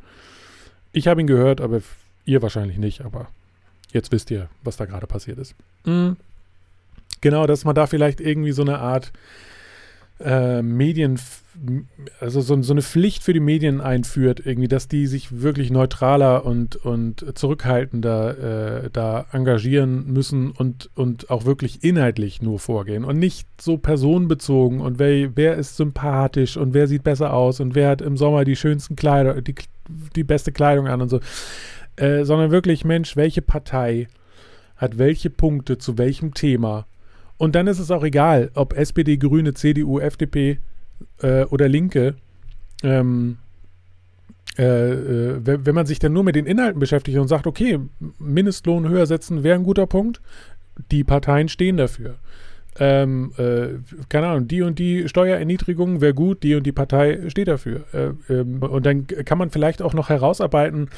Ich 0.94 1.10
habe 1.10 1.20
ihn 1.20 1.28
gehört, 1.28 1.60
aber 1.60 1.82
ihr 2.24 2.42
wahrscheinlich 2.42 2.78
nicht, 2.78 3.02
aber 3.02 3.28
jetzt 3.92 4.14
wisst 4.14 4.32
ihr, 4.32 4.48
was 4.64 4.78
da 4.78 4.86
gerade 4.86 5.06
passiert 5.06 5.38
ist. 5.38 5.54
Mhm. 5.86 6.16
Genau, 7.22 7.48
dass 7.48 7.66
man 7.66 7.76
da 7.76 7.88
vielleicht 7.88 8.22
irgendwie 8.22 8.52
so 8.52 8.62
eine 8.62 8.80
Art 8.80 9.12
äh, 10.20 10.62
Medien, 10.62 11.20
also 12.20 12.42
so, 12.42 12.62
so, 12.62 12.74
eine 12.74 12.82
Pflicht 12.82 13.24
für 13.24 13.34
die 13.34 13.40
Medien 13.40 13.82
einführt, 13.82 14.42
irgendwie, 14.46 14.68
dass 14.68 14.88
die 14.88 15.08
sich 15.08 15.42
wirklich 15.42 15.72
neutraler 15.72 16.46
und, 16.46 16.76
und 16.76 17.38
zurückhaltender 17.38 18.84
äh, 18.84 18.90
da 18.92 19.26
engagieren 19.32 20.12
müssen 20.12 20.52
und, 20.52 20.90
und 20.96 21.30
auch 21.30 21.46
wirklich 21.46 21.84
inhaltlich 21.84 22.42
nur 22.42 22.60
vorgehen 22.60 23.06
und 23.06 23.18
nicht 23.18 23.48
so 23.62 23.78
personenbezogen 23.78 24.82
und 24.82 25.00
wer, 25.00 25.36
wer 25.36 25.56
ist 25.56 25.78
sympathisch 25.78 26.58
und 26.58 26.74
wer 26.74 26.88
sieht 26.88 27.04
besser 27.04 27.34
aus 27.34 27.60
und 27.60 27.76
wer 27.76 27.90
hat 27.90 28.02
im 28.02 28.18
Sommer 28.18 28.44
die 28.46 28.56
schönsten 28.56 28.96
Kleider, 28.96 29.42
die, 29.42 29.56
die 30.16 30.24
beste 30.24 30.52
Kleidung 30.52 30.88
an 30.88 31.02
und 31.02 31.10
so. 31.10 31.20
Äh, 31.96 32.24
sondern 32.24 32.52
wirklich, 32.52 32.86
Mensch, 32.86 33.16
welche 33.16 33.42
Partei 33.42 34.08
hat 34.78 34.98
welche 34.98 35.30
Punkte 35.30 35.78
zu 35.78 35.98
welchem 35.98 36.34
Thema 36.34 36.86
und 37.40 37.56
dann 37.56 37.68
ist 37.68 37.80
es 37.80 37.90
auch 37.90 38.04
egal, 38.04 38.52
ob 38.54 38.74
SPD, 38.74 39.16
Grüne, 39.18 39.54
CDU, 39.54 40.00
FDP 40.00 40.60
äh, 41.22 41.46
oder 41.46 41.70
Linke. 41.70 42.16
Ähm, 42.84 43.38
äh, 44.58 44.64
äh 44.64 45.40
wenn 45.44 45.74
man 45.74 45.86
sich 45.86 46.00
dann 46.00 46.12
nur 46.12 46.26
mit 46.26 46.36
den 46.36 46.46
Inhalten 46.46 46.82
beschäftigt 46.82 47.18
und 47.18 47.30
sagt, 47.30 47.48
okay, 47.48 47.80
Mindestlohn 48.20 48.90
höher 48.90 49.06
setzen 49.06 49.44
wäre 49.44 49.56
ein 49.56 49.64
guter 49.64 49.88
Punkt, 49.88 50.22
die 50.92 51.06
Parteien 51.06 51.48
stehen 51.48 51.78
dafür. 51.78 52.16
Ähm, 52.78 53.32
äh, 53.38 53.80
keine 54.10 54.28
Ahnung, 54.28 54.50
die 54.50 54.62
und 54.62 54.78
die 54.78 55.08
Steuererniedrigung 55.08 56.02
wäre 56.02 56.14
gut, 56.14 56.44
die 56.44 56.56
und 56.56 56.64
die 56.64 56.74
Partei 56.74 57.30
steht 57.30 57.48
dafür. 57.48 57.86
Äh, 57.94 58.34
ähm, 58.34 58.62
und 58.62 58.86
dann 58.86 59.08
kann 59.08 59.38
man 59.38 59.50
vielleicht 59.50 59.82
auch 59.82 59.94
noch 59.94 60.10
herausarbeiten, 60.10 60.90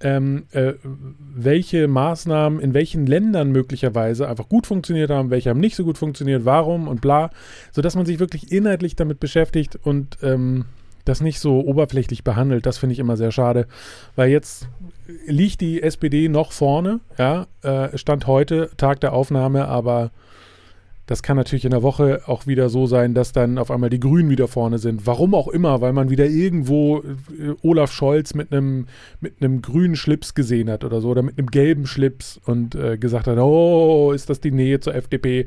ähm, 0.00 0.44
äh, 0.52 0.74
welche 1.34 1.86
Maßnahmen 1.88 2.60
in 2.60 2.74
welchen 2.74 3.06
Ländern 3.06 3.52
möglicherweise 3.52 4.28
einfach 4.28 4.48
gut 4.48 4.66
funktioniert 4.66 5.10
haben, 5.10 5.30
welche 5.30 5.50
haben 5.50 5.60
nicht 5.60 5.76
so 5.76 5.84
gut 5.84 5.98
funktioniert, 5.98 6.44
warum 6.44 6.88
und 6.88 7.00
bla, 7.00 7.30
sodass 7.72 7.96
man 7.96 8.06
sich 8.06 8.18
wirklich 8.18 8.50
inhaltlich 8.50 8.96
damit 8.96 9.20
beschäftigt 9.20 9.78
und 9.82 10.18
ähm, 10.22 10.64
das 11.04 11.20
nicht 11.20 11.40
so 11.40 11.60
oberflächlich 11.60 12.24
behandelt. 12.24 12.66
Das 12.66 12.78
finde 12.78 12.94
ich 12.94 12.98
immer 12.98 13.16
sehr 13.16 13.32
schade, 13.32 13.66
weil 14.16 14.30
jetzt 14.30 14.68
liegt 15.26 15.60
die 15.60 15.82
SPD 15.82 16.28
noch 16.28 16.52
vorne, 16.52 17.00
ja, 17.18 17.46
äh, 17.62 17.96
Stand 17.96 18.26
heute, 18.26 18.70
Tag 18.76 19.00
der 19.00 19.12
Aufnahme, 19.12 19.66
aber 19.66 20.10
das 21.06 21.22
kann 21.22 21.36
natürlich 21.36 21.64
in 21.64 21.72
der 21.72 21.82
Woche 21.82 22.22
auch 22.26 22.46
wieder 22.46 22.68
so 22.68 22.86
sein, 22.86 23.14
dass 23.14 23.32
dann 23.32 23.58
auf 23.58 23.70
einmal 23.70 23.90
die 23.90 23.98
Grünen 23.98 24.30
wieder 24.30 24.46
vorne 24.46 24.78
sind. 24.78 25.06
Warum 25.06 25.34
auch 25.34 25.48
immer, 25.48 25.80
weil 25.80 25.92
man 25.92 26.08
wieder 26.08 26.26
irgendwo 26.26 26.98
äh, 26.98 27.54
Olaf 27.62 27.92
Scholz 27.92 28.34
mit 28.34 28.52
einem 28.52 28.86
mit 29.20 29.40
grünen 29.62 29.96
Schlips 29.96 30.34
gesehen 30.34 30.70
hat 30.70 30.84
oder 30.84 31.00
so 31.00 31.08
oder 31.08 31.22
mit 31.22 31.38
einem 31.38 31.48
gelben 31.48 31.86
Schlips 31.86 32.40
und 32.44 32.74
äh, 32.74 32.96
gesagt 32.96 33.26
hat, 33.26 33.38
oh, 33.38 34.12
ist 34.12 34.30
das 34.30 34.40
die 34.40 34.52
Nähe 34.52 34.80
zur 34.80 34.94
FDP? 34.94 35.46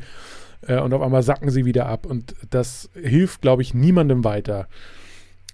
Äh, 0.68 0.80
und 0.80 0.94
auf 0.94 1.02
einmal 1.02 1.24
sacken 1.24 1.50
sie 1.50 1.66
wieder 1.66 1.86
ab 1.86 2.06
und 2.06 2.36
das 2.50 2.90
hilft, 2.94 3.42
glaube 3.42 3.62
ich, 3.62 3.74
niemandem 3.74 4.24
weiter. 4.24 4.68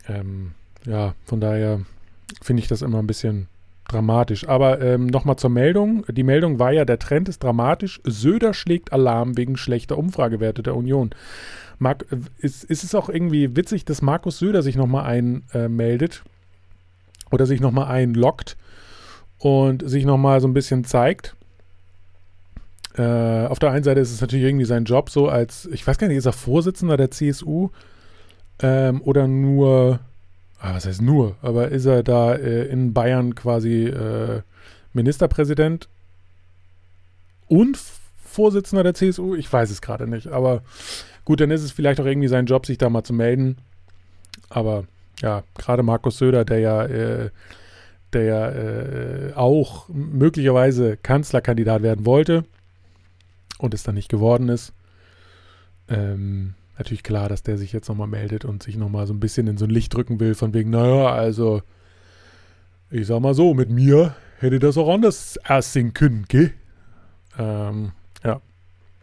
Ähm, 0.08 0.52
ja, 0.86 1.14
von 1.26 1.40
daher 1.40 1.82
finde 2.42 2.62
ich 2.62 2.68
das 2.68 2.82
immer 2.82 3.00
ein 3.00 3.08
bisschen 3.08 3.48
dramatisch. 3.92 4.48
Aber 4.48 4.82
ähm, 4.82 5.08
nochmal 5.08 5.36
zur 5.36 5.50
Meldung. 5.50 6.06
Die 6.10 6.24
Meldung 6.24 6.60
war 6.60 6.72
ja, 6.72 6.86
der 6.86 7.00
Trend 7.00 7.30
ist 7.30 7.44
dramatisch. 7.44 8.00
Söder 8.04 8.54
schlägt 8.54 8.94
Alarm 8.94 9.38
wegen 9.38 9.58
schlechter 9.58 9.98
Umfragewerte 9.98 10.64
der 10.64 10.76
Union. 10.76 11.12
Mark, 11.78 12.06
äh, 12.12 12.18
ist, 12.38 12.64
ist 12.64 12.84
es 12.84 12.96
auch 12.96 13.10
irgendwie 13.10 13.56
witzig, 13.56 13.86
dass 13.86 14.02
Markus 14.02 14.40
Söder 14.40 14.62
sich 14.62 14.76
nochmal 14.76 15.06
einmeldet 15.06 16.24
äh, 16.26 17.34
oder 17.34 17.46
sich 17.46 17.62
nochmal 17.62 17.88
einloggt 17.88 18.58
und 19.38 19.88
sich 19.90 20.06
nochmal 20.06 20.42
so 20.42 20.48
ein 20.48 20.54
bisschen 20.54 20.84
zeigt. 20.84 21.36
Äh, 22.96 23.46
auf 23.48 23.60
der 23.60 23.72
einen 23.72 23.84
Seite 23.84 24.00
ist 24.00 24.12
es 24.12 24.22
natürlich 24.22 24.46
irgendwie 24.46 24.66
sein 24.66 24.84
Job 24.84 25.10
so 25.10 25.30
als, 25.30 25.68
ich 25.72 25.86
weiß 25.86 25.98
gar 25.98 26.08
nicht, 26.08 26.18
ist 26.18 26.26
er 26.26 26.34
Vorsitzender 26.34 26.98
der 26.98 27.12
CSU 27.12 27.70
ähm, 28.62 29.02
oder 29.02 29.28
nur 29.28 30.00
ah, 30.60 30.74
was 30.74 30.86
heißt 30.86 31.02
nur, 31.02 31.36
aber 31.42 31.70
ist 31.70 31.86
er 31.86 32.04
da 32.04 32.36
äh, 32.36 32.66
in 32.66 32.94
Bayern 32.94 33.36
quasi 33.36 33.86
äh, 33.86 34.42
Ministerpräsident 34.94 35.88
und 37.48 37.80
Vorsitzender 38.24 38.84
der 38.84 38.94
CSU? 38.94 39.36
Ich 39.36 39.52
weiß 39.52 39.72
es 39.72 39.82
gerade 39.82 40.08
nicht, 40.08 40.28
aber 40.28 40.62
gut, 41.26 41.42
dann 41.42 41.52
ist 41.52 41.64
es 41.64 41.72
vielleicht 41.72 42.00
auch 42.00 42.06
irgendwie 42.06 42.28
sein 42.28 42.46
Job, 42.46 42.66
sich 42.66 42.78
da 42.78 42.90
mal 42.90 43.04
zu 43.04 43.14
melden. 43.14 43.58
Aber 44.50 44.86
ja, 45.22 45.44
gerade 45.58 45.84
Markus 45.84 46.18
Söder, 46.18 46.46
der 46.46 46.60
ja, 46.60 46.86
äh, 46.86 47.30
der 48.14 48.24
ja 48.24 48.50
äh, 48.50 49.34
auch 49.36 49.88
möglicherweise 49.90 50.98
Kanzlerkandidat 50.98 51.84
werden 51.84 52.06
wollte 52.06 52.46
und 53.60 53.74
es 53.74 53.84
dann 53.84 53.96
nicht 53.96 54.10
geworden 54.10 54.50
ist. 54.50 54.74
Ähm, 55.90 56.56
natürlich 56.80 57.04
klar, 57.04 57.30
dass 57.30 57.44
der 57.44 57.58
sich 57.58 57.74
jetzt 57.74 57.90
nochmal 57.90 58.08
meldet 58.08 58.46
und 58.46 58.64
sich 58.64 58.78
nochmal 58.78 59.06
so 59.06 59.14
ein 59.14 59.20
bisschen 59.20 59.48
in 59.48 59.58
so 59.58 59.66
ein 59.66 59.70
Licht 59.70 59.94
drücken 59.94 60.20
will, 60.20 60.34
von 60.34 60.54
wegen, 60.54 60.72
naja, 60.72 61.14
also, 61.14 61.62
ich 62.90 63.06
sag 63.06 63.20
mal 63.20 63.34
so, 63.34 63.54
mit 63.54 63.70
mir 63.70 64.16
hätte 64.40 64.60
das 64.60 64.78
auch 64.78 64.92
anders 64.92 65.38
aussehen 65.48 65.94
können, 65.94 66.26
gell? 66.28 66.54
Ähm, 67.38 67.92
ja. 68.24 68.42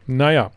Naja, 0.06 0.50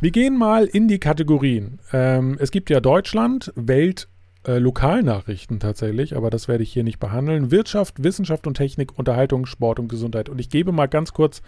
wir 0.00 0.10
gehen 0.10 0.36
mal 0.36 0.64
in 0.64 0.88
die 0.88 0.98
Kategorien. 0.98 1.78
Ähm, 1.92 2.36
es 2.40 2.50
gibt 2.50 2.70
ja 2.70 2.80
Deutschland, 2.80 3.52
Welt, 3.54 4.08
äh, 4.46 4.58
Lokalnachrichten 4.58 5.60
tatsächlich, 5.60 6.16
aber 6.16 6.30
das 6.30 6.48
werde 6.48 6.62
ich 6.62 6.72
hier 6.72 6.84
nicht 6.84 6.98
behandeln. 6.98 7.50
Wirtschaft, 7.50 8.02
Wissenschaft 8.02 8.46
und 8.46 8.54
Technik, 8.54 8.98
Unterhaltung, 8.98 9.46
Sport 9.46 9.78
und 9.78 9.88
Gesundheit. 9.88 10.28
Und 10.28 10.38
ich 10.38 10.48
gebe 10.48 10.72
mal 10.72 10.86
ganz 10.86 11.12
kurz 11.12 11.42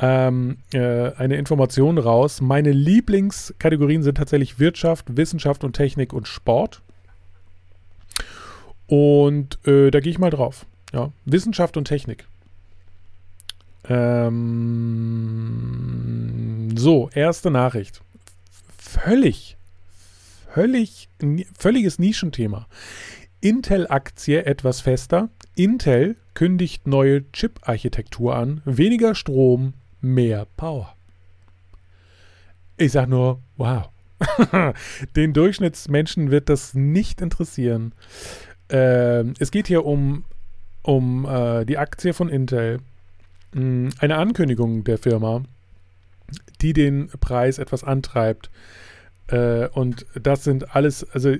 ähm, 0.00 0.58
äh, 0.72 1.12
eine 1.12 1.36
Information 1.36 1.98
raus. 1.98 2.40
Meine 2.40 2.72
Lieblingskategorien 2.72 4.02
sind 4.02 4.16
tatsächlich 4.16 4.58
Wirtschaft, 4.58 5.16
Wissenschaft 5.16 5.62
und 5.64 5.74
Technik 5.74 6.12
und 6.12 6.26
Sport. 6.26 6.82
Und 8.86 9.58
äh, 9.66 9.90
da 9.90 10.00
gehe 10.00 10.10
ich 10.10 10.18
mal 10.18 10.30
drauf. 10.30 10.66
Ja, 10.92 11.10
Wissenschaft 11.24 11.76
und 11.76 11.86
Technik. 11.86 12.26
Ähm, 13.88 14.42
so, 16.76 17.10
erste 17.14 17.50
Nachricht. 17.50 18.00
Völlig, 18.78 19.56
völlig, 20.52 21.08
völliges 21.58 21.98
Nischenthema. 21.98 22.66
Intel-Aktie 23.40 24.44
etwas 24.44 24.80
fester. 24.80 25.28
Intel 25.54 26.16
kündigt 26.34 26.86
neue 26.86 27.30
Chip-Architektur 27.32 28.34
an. 28.34 28.62
Weniger 28.64 29.14
Strom, 29.14 29.74
mehr 30.04 30.46
Power. 30.56 30.94
Ich 32.76 32.92
sage 32.92 33.10
nur, 33.10 33.40
wow. 33.56 33.88
Den 35.16 35.32
Durchschnittsmenschen 35.32 36.30
wird 36.30 36.48
das 36.48 36.74
nicht 36.74 37.20
interessieren. 37.20 37.94
Ähm, 38.68 39.34
es 39.38 39.50
geht 39.50 39.66
hier 39.66 39.84
um, 39.84 40.24
um 40.82 41.26
äh, 41.26 41.64
die 41.64 41.78
Aktie 41.78 42.12
von 42.12 42.28
Intel. 42.28 42.78
Hm, 43.54 43.90
eine 43.98 44.16
Ankündigung 44.16 44.84
der 44.84 44.98
Firma, 44.98 45.42
die 46.60 46.72
den 46.72 47.08
Preis 47.20 47.58
etwas 47.58 47.84
antreibt. 47.84 48.50
Äh, 49.28 49.68
und 49.68 50.06
das 50.14 50.44
sind 50.44 50.74
alles, 50.74 51.04
also 51.12 51.34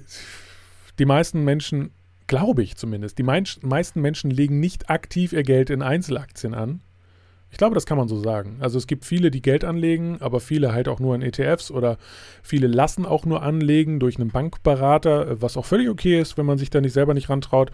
die 0.99 1.07
meisten 1.07 1.45
Menschen, 1.45 1.91
glaube 2.27 2.63
ich 2.63 2.77
zumindest, 2.77 3.19
die 3.19 3.23
meisten 3.23 4.01
Menschen 4.01 4.31
legen 4.31 4.61
nicht 4.61 4.91
aktiv 4.91 5.33
ihr 5.33 5.43
Geld 5.43 5.71
in 5.71 5.83
Einzelaktien 5.83 6.55
an, 6.55 6.81
ich 7.55 7.59
glaube, 7.59 7.77
das 7.77 7.87
kann 7.87 7.97
man 7.97 8.09
so 8.09 8.21
sagen. 8.21 8.57
Also 8.59 8.79
es 8.79 8.89
gibt 8.89 9.05
viele, 9.05 9.31
die 9.31 9.41
Geld 9.41 9.63
anlegen, 9.63 10.17
aber 10.19 10.41
viele 10.41 10.73
halt 10.73 10.89
auch 10.89 10.99
nur 10.99 11.15
in 11.15 11.23
ETFs 11.23 11.71
oder 11.71 11.99
viele 12.43 12.67
lassen 12.67 13.07
auch 13.07 13.27
nur 13.27 13.45
anlegen 13.45 14.01
durch 14.01 14.19
einen 14.19 14.33
Bankberater, 14.33 15.41
was 15.41 15.57
auch 15.57 15.65
völlig 15.65 15.89
okay 15.89 16.21
ist, 16.21 16.37
wenn 16.37 16.47
man 16.47 16.59
sich 16.59 16.71
da 16.71 16.81
nicht 16.81 16.95
selber 16.95 17.15
nicht 17.15 17.29
rantraut. 17.29 17.71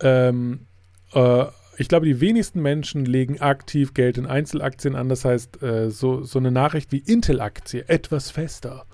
Ähm, 0.00 0.68
äh, 1.12 1.46
ich 1.76 1.88
glaube, 1.88 2.06
die 2.06 2.20
wenigsten 2.20 2.62
Menschen 2.62 3.04
legen 3.04 3.40
aktiv 3.40 3.94
Geld 3.94 4.16
in 4.16 4.26
Einzelaktien 4.26 4.94
an. 4.94 5.08
Das 5.08 5.24
heißt, 5.24 5.60
äh, 5.60 5.90
so, 5.90 6.22
so 6.22 6.38
eine 6.38 6.52
Nachricht 6.52 6.92
wie 6.92 6.98
Intel-Aktie, 6.98 7.88
etwas 7.88 8.30
fester 8.30 8.86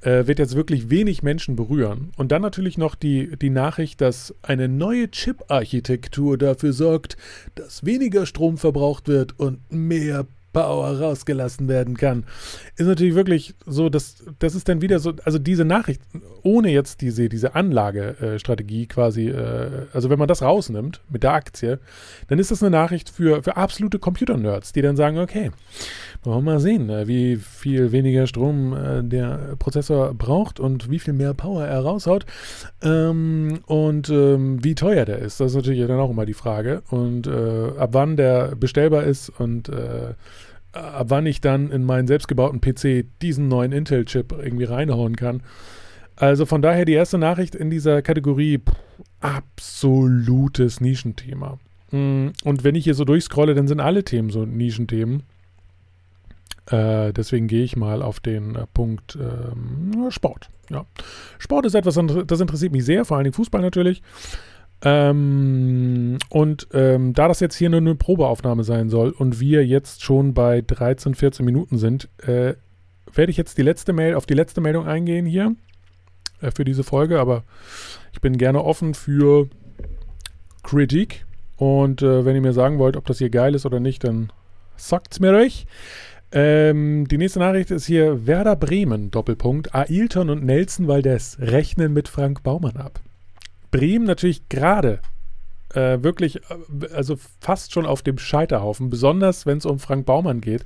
äh, 0.00 0.26
wird 0.26 0.38
jetzt 0.38 0.54
wirklich 0.54 0.90
wenig 0.90 1.22
Menschen 1.22 1.56
berühren. 1.56 2.10
Und 2.16 2.32
dann 2.32 2.42
natürlich 2.42 2.78
noch 2.78 2.94
die, 2.94 3.36
die 3.36 3.50
Nachricht, 3.50 4.00
dass 4.00 4.34
eine 4.42 4.68
neue 4.68 5.10
Chip-Architektur 5.10 6.38
dafür 6.38 6.72
sorgt, 6.72 7.16
dass 7.54 7.84
weniger 7.84 8.26
Strom 8.26 8.58
verbraucht 8.58 9.08
wird 9.08 9.38
und 9.38 9.60
mehr 9.70 10.26
Power 10.52 10.98
rausgelassen 10.98 11.68
werden 11.68 11.96
kann. 11.96 12.24
Ist 12.76 12.86
natürlich 12.86 13.14
wirklich 13.14 13.54
so, 13.66 13.88
dass 13.88 14.24
das 14.38 14.54
ist 14.54 14.68
dann 14.68 14.80
wieder 14.80 14.98
so, 14.98 15.12
also 15.24 15.38
diese 15.38 15.64
Nachricht, 15.64 16.02
ohne 16.42 16.70
jetzt 16.70 17.00
diese, 17.00 17.28
diese 17.28 17.54
Anlagestrategie 17.54 18.86
quasi, 18.86 19.28
äh, 19.28 19.86
also 19.92 20.10
wenn 20.10 20.18
man 20.18 20.28
das 20.28 20.42
rausnimmt 20.42 21.00
mit 21.10 21.22
der 21.22 21.32
Aktie, 21.32 21.78
dann 22.28 22.38
ist 22.38 22.50
das 22.50 22.62
eine 22.62 22.70
Nachricht 22.70 23.10
für, 23.10 23.42
für 23.42 23.56
absolute 23.56 23.98
Computer-Nerds, 23.98 24.72
die 24.72 24.82
dann 24.82 24.96
sagen, 24.96 25.18
okay, 25.18 25.50
wollen 26.22 26.44
wir 26.44 26.52
mal 26.52 26.60
sehen, 26.60 26.88
äh, 26.90 27.06
wie 27.06 27.36
viel 27.36 27.92
weniger 27.92 28.26
Strom 28.26 28.74
äh, 28.74 29.02
der 29.02 29.56
Prozessor 29.58 30.14
braucht 30.14 30.60
und 30.60 30.90
wie 30.90 30.98
viel 30.98 31.14
mehr 31.14 31.34
Power 31.34 31.64
er 31.64 31.80
raushaut 31.80 32.26
ähm, 32.82 33.60
und 33.66 34.08
ähm, 34.10 34.62
wie 34.62 34.74
teuer 34.74 35.04
der 35.04 35.18
ist. 35.18 35.40
Das 35.40 35.52
ist 35.52 35.56
natürlich 35.56 35.86
dann 35.86 36.00
auch 36.00 36.10
immer 36.10 36.26
die 36.26 36.34
Frage 36.34 36.82
und 36.90 37.26
äh, 37.26 37.78
ab 37.78 37.90
wann 37.92 38.16
der 38.16 38.56
bestellbar 38.56 39.04
ist 39.04 39.28
und 39.28 39.70
ab 40.72 41.06
wann 41.08 41.26
ich 41.26 41.40
dann 41.40 41.70
in 41.70 41.82
meinen 41.82 42.06
selbstgebauten 42.06 42.60
PC 42.60 43.06
diesen 43.22 43.48
neuen 43.48 43.72
Intel-Chip 43.72 44.32
irgendwie 44.32 44.64
reinhauen 44.64 45.16
kann. 45.16 45.42
Also 46.14 46.46
von 46.46 46.62
daher 46.62 46.84
die 46.84 46.92
erste 46.92 47.16
Nachricht 47.16 47.54
in 47.54 47.70
dieser 47.70 48.02
Kategorie 48.02 48.60
absolutes 49.20 50.80
Nischenthema. 50.80 51.58
Mm, 51.90 52.28
und 52.44 52.64
wenn 52.64 52.74
ich 52.74 52.84
hier 52.84 52.94
so 52.94 53.04
durchscrolle, 53.04 53.54
dann 53.54 53.68
sind 53.68 53.80
alle 53.80 54.04
Themen 54.04 54.30
so 54.30 54.44
Nischenthemen. 54.44 55.22
Äh, 56.66 57.12
deswegen 57.12 57.46
gehe 57.46 57.64
ich 57.64 57.76
mal 57.76 58.02
auf 58.02 58.20
den 58.20 58.54
äh, 58.54 58.66
Punkt 58.72 59.16
ähm, 59.20 60.10
Sport. 60.10 60.50
Ja. 60.70 60.84
Sport 61.38 61.66
ist 61.66 61.74
etwas, 61.74 61.98
das 62.26 62.40
interessiert 62.40 62.72
mich 62.72 62.84
sehr, 62.84 63.04
vor 63.04 63.16
allem 63.16 63.32
Fußball 63.32 63.62
natürlich. 63.62 64.02
Ähm, 64.82 66.18
und 66.28 66.68
ähm, 66.72 67.12
da 67.12 67.26
das 67.26 67.40
jetzt 67.40 67.56
hier 67.56 67.68
nur 67.68 67.80
eine 67.80 67.94
Probeaufnahme 67.96 68.62
sein 68.62 68.90
soll 68.90 69.10
und 69.10 69.40
wir 69.40 69.66
jetzt 69.66 70.04
schon 70.04 70.34
bei 70.34 70.60
13, 70.60 71.14
14 71.14 71.44
Minuten 71.44 71.78
sind, 71.78 72.08
äh, 72.18 72.54
werde 73.12 73.30
ich 73.30 73.36
jetzt 73.36 73.58
die 73.58 73.62
letzte 73.62 73.92
Mail 73.92 74.14
auf 74.14 74.26
die 74.26 74.34
letzte 74.34 74.60
Meldung 74.60 74.86
eingehen 74.86 75.26
hier 75.26 75.56
äh, 76.40 76.52
für 76.52 76.64
diese 76.64 76.84
Folge, 76.84 77.18
aber 77.18 77.42
ich 78.12 78.20
bin 78.20 78.38
gerne 78.38 78.62
offen 78.62 78.94
für 78.94 79.48
Kritik. 80.62 81.24
Und 81.56 82.02
äh, 82.02 82.24
wenn 82.24 82.36
ihr 82.36 82.42
mir 82.42 82.52
sagen 82.52 82.78
wollt, 82.78 82.96
ob 82.96 83.04
das 83.06 83.18
hier 83.18 83.30
geil 83.30 83.56
ist 83.56 83.66
oder 83.66 83.80
nicht, 83.80 84.04
dann 84.04 84.30
sagt 84.76 85.12
es 85.12 85.20
mir 85.20 85.32
euch. 85.32 85.66
Ähm, 86.30 87.08
die 87.08 87.18
nächste 87.18 87.38
Nachricht 87.38 87.70
ist 87.70 87.86
hier 87.86 88.26
Werder 88.26 88.56
Bremen, 88.56 89.10
Doppelpunkt. 89.10 89.74
Ailton 89.74 90.30
und 90.30 90.44
Nelson 90.44 90.86
Valdez 90.86 91.38
rechnen 91.40 91.92
mit 91.92 92.08
Frank 92.08 92.42
Baumann 92.42 92.76
ab. 92.76 93.00
Bremen 93.70 94.04
natürlich 94.04 94.48
gerade 94.48 95.00
äh, 95.74 96.02
wirklich, 96.02 96.36
äh, 96.36 96.86
also 96.94 97.16
fast 97.40 97.72
schon 97.72 97.86
auf 97.86 98.02
dem 98.02 98.18
Scheiterhaufen, 98.18 98.90
besonders 98.90 99.46
wenn 99.46 99.58
es 99.58 99.66
um 99.66 99.78
Frank 99.78 100.06
Baumann 100.06 100.40
geht. 100.40 100.64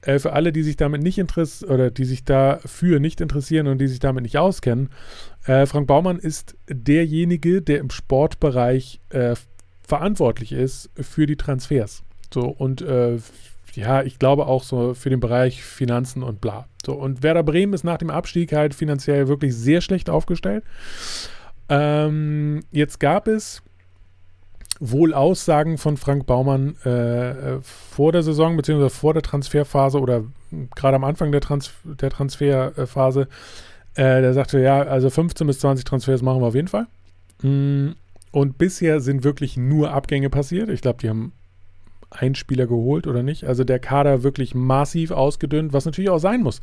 Äh, 0.00 0.18
für 0.18 0.32
alle, 0.32 0.52
die 0.52 0.62
sich 0.62 0.76
damit 0.76 1.02
nicht 1.02 1.18
interessieren 1.18 1.70
oder 1.70 1.90
die 1.90 2.04
sich 2.04 2.24
dafür 2.24 3.00
nicht 3.00 3.20
interessieren 3.20 3.66
und 3.66 3.78
die 3.78 3.88
sich 3.88 3.98
damit 3.98 4.22
nicht 4.22 4.38
auskennen, 4.38 4.90
äh, 5.44 5.66
Frank 5.66 5.86
Baumann 5.86 6.18
ist 6.18 6.56
derjenige, 6.68 7.62
der 7.62 7.78
im 7.78 7.90
Sportbereich 7.90 9.00
äh, 9.10 9.34
verantwortlich 9.82 10.52
ist 10.52 10.90
für 10.96 11.26
die 11.26 11.36
Transfers. 11.36 12.02
So, 12.32 12.42
und 12.42 12.82
äh, 12.82 13.18
ja, 13.74 14.02
ich 14.02 14.18
glaube 14.18 14.46
auch 14.46 14.62
so 14.62 14.94
für 14.94 15.10
den 15.10 15.20
Bereich 15.20 15.62
Finanzen 15.62 16.22
und 16.22 16.40
bla. 16.40 16.66
So, 16.84 16.94
und 16.94 17.22
Werder 17.22 17.42
Bremen 17.42 17.72
ist 17.72 17.84
nach 17.84 17.98
dem 17.98 18.10
Abstieg 18.10 18.52
halt 18.52 18.74
finanziell 18.74 19.28
wirklich 19.28 19.54
sehr 19.54 19.80
schlecht 19.80 20.10
aufgestellt. 20.10 20.64
Ähm, 21.68 22.60
jetzt 22.70 22.98
gab 22.98 23.28
es 23.28 23.62
wohl 24.80 25.12
Aussagen 25.12 25.76
von 25.76 25.96
Frank 25.96 26.26
Baumann 26.26 26.76
äh, 26.84 27.60
vor 27.62 28.12
der 28.12 28.22
Saison, 28.22 28.56
beziehungsweise 28.56 28.94
vor 28.94 29.12
der 29.12 29.22
Transferphase 29.22 30.00
oder 30.00 30.24
gerade 30.76 30.96
am 30.96 31.04
Anfang 31.04 31.32
der, 31.32 31.40
Trans 31.40 31.72
der 31.84 32.10
Transferphase. 32.10 33.28
Äh, 33.94 34.22
der 34.22 34.34
sagte, 34.34 34.60
ja, 34.60 34.82
also 34.82 35.10
15 35.10 35.46
bis 35.46 35.58
20 35.60 35.84
Transfers 35.84 36.22
machen 36.22 36.40
wir 36.40 36.46
auf 36.46 36.54
jeden 36.54 36.68
Fall. 36.68 36.86
Mm, 37.42 37.90
und 38.30 38.58
bisher 38.58 39.00
sind 39.00 39.24
wirklich 39.24 39.56
nur 39.56 39.92
Abgänge 39.92 40.30
passiert. 40.30 40.68
Ich 40.68 40.80
glaube, 40.80 40.98
die 41.00 41.08
haben 41.08 41.32
einen 42.10 42.34
Spieler 42.34 42.66
geholt 42.66 43.06
oder 43.06 43.22
nicht. 43.22 43.44
Also 43.44 43.64
der 43.64 43.78
Kader 43.78 44.22
wirklich 44.22 44.54
massiv 44.54 45.10
ausgedünnt, 45.10 45.72
was 45.72 45.84
natürlich 45.84 46.10
auch 46.10 46.18
sein 46.18 46.42
muss. 46.42 46.60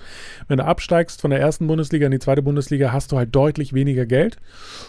Wenn 0.48 0.58
du 0.58 0.66
absteigst 0.66 1.22
von 1.22 1.32
der 1.32 1.40
ersten 1.40 1.68
Bundesliga 1.68 2.06
in 2.06 2.12
die 2.12 2.20
zweite 2.20 2.42
Bundesliga, 2.42 2.92
hast 2.92 3.12
du 3.12 3.18
halt 3.18 3.36
deutlich 3.36 3.74
weniger 3.74 4.06
Geld. 4.06 4.38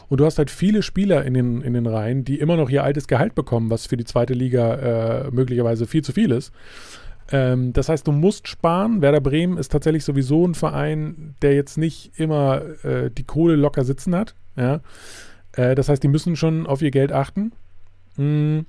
Und 0.09 0.21
du 0.21 0.25
hast 0.25 0.39
halt 0.39 0.51
viele 0.51 0.83
Spieler 0.83 1.25
in 1.25 1.35
den, 1.35 1.61
in 1.61 1.75
den 1.75 1.87
Reihen, 1.87 2.25
die 2.25 2.39
immer 2.39 2.57
noch 2.57 2.71
ihr 2.71 2.85
altes 2.85 3.07
Gehalt 3.07 3.35
bekommen, 3.35 3.71
was 3.71 3.87
für 3.87 3.97
die 3.97 4.05
zweite 4.05 4.33
Liga 4.33 5.27
äh, 5.27 5.31
möglicherweise 5.31 5.87
viel 5.87 6.03
zu 6.03 6.13
viel 6.13 6.31
ist. 6.31 6.53
Ähm, 7.31 7.73
das 7.73 7.89
heißt, 7.89 8.07
du 8.07 8.13
musst 8.13 8.49
sparen. 8.49 9.03
Werder 9.03 9.21
Bremen 9.21 9.59
ist 9.59 9.73
tatsächlich 9.73 10.05
sowieso 10.05 10.47
ein 10.47 10.55
Verein, 10.55 11.35
der 11.43 11.55
jetzt 11.55 11.77
nicht 11.77 12.19
immer 12.19 12.63
äh, 12.83 13.11
die 13.11 13.25
Kohle 13.25 13.57
locker 13.57 13.85
sitzen 13.85 14.15
hat. 14.15 14.35
Ja? 14.57 14.81
Äh, 15.53 15.75
das 15.75 15.91
heißt, 15.91 16.03
die 16.03 16.09
müssen 16.09 16.35
schon 16.35 16.67
auf 16.67 16.81
ihr 16.81 16.91
Geld 16.91 17.13
achten. 17.13 17.53
Mhm 18.17 18.65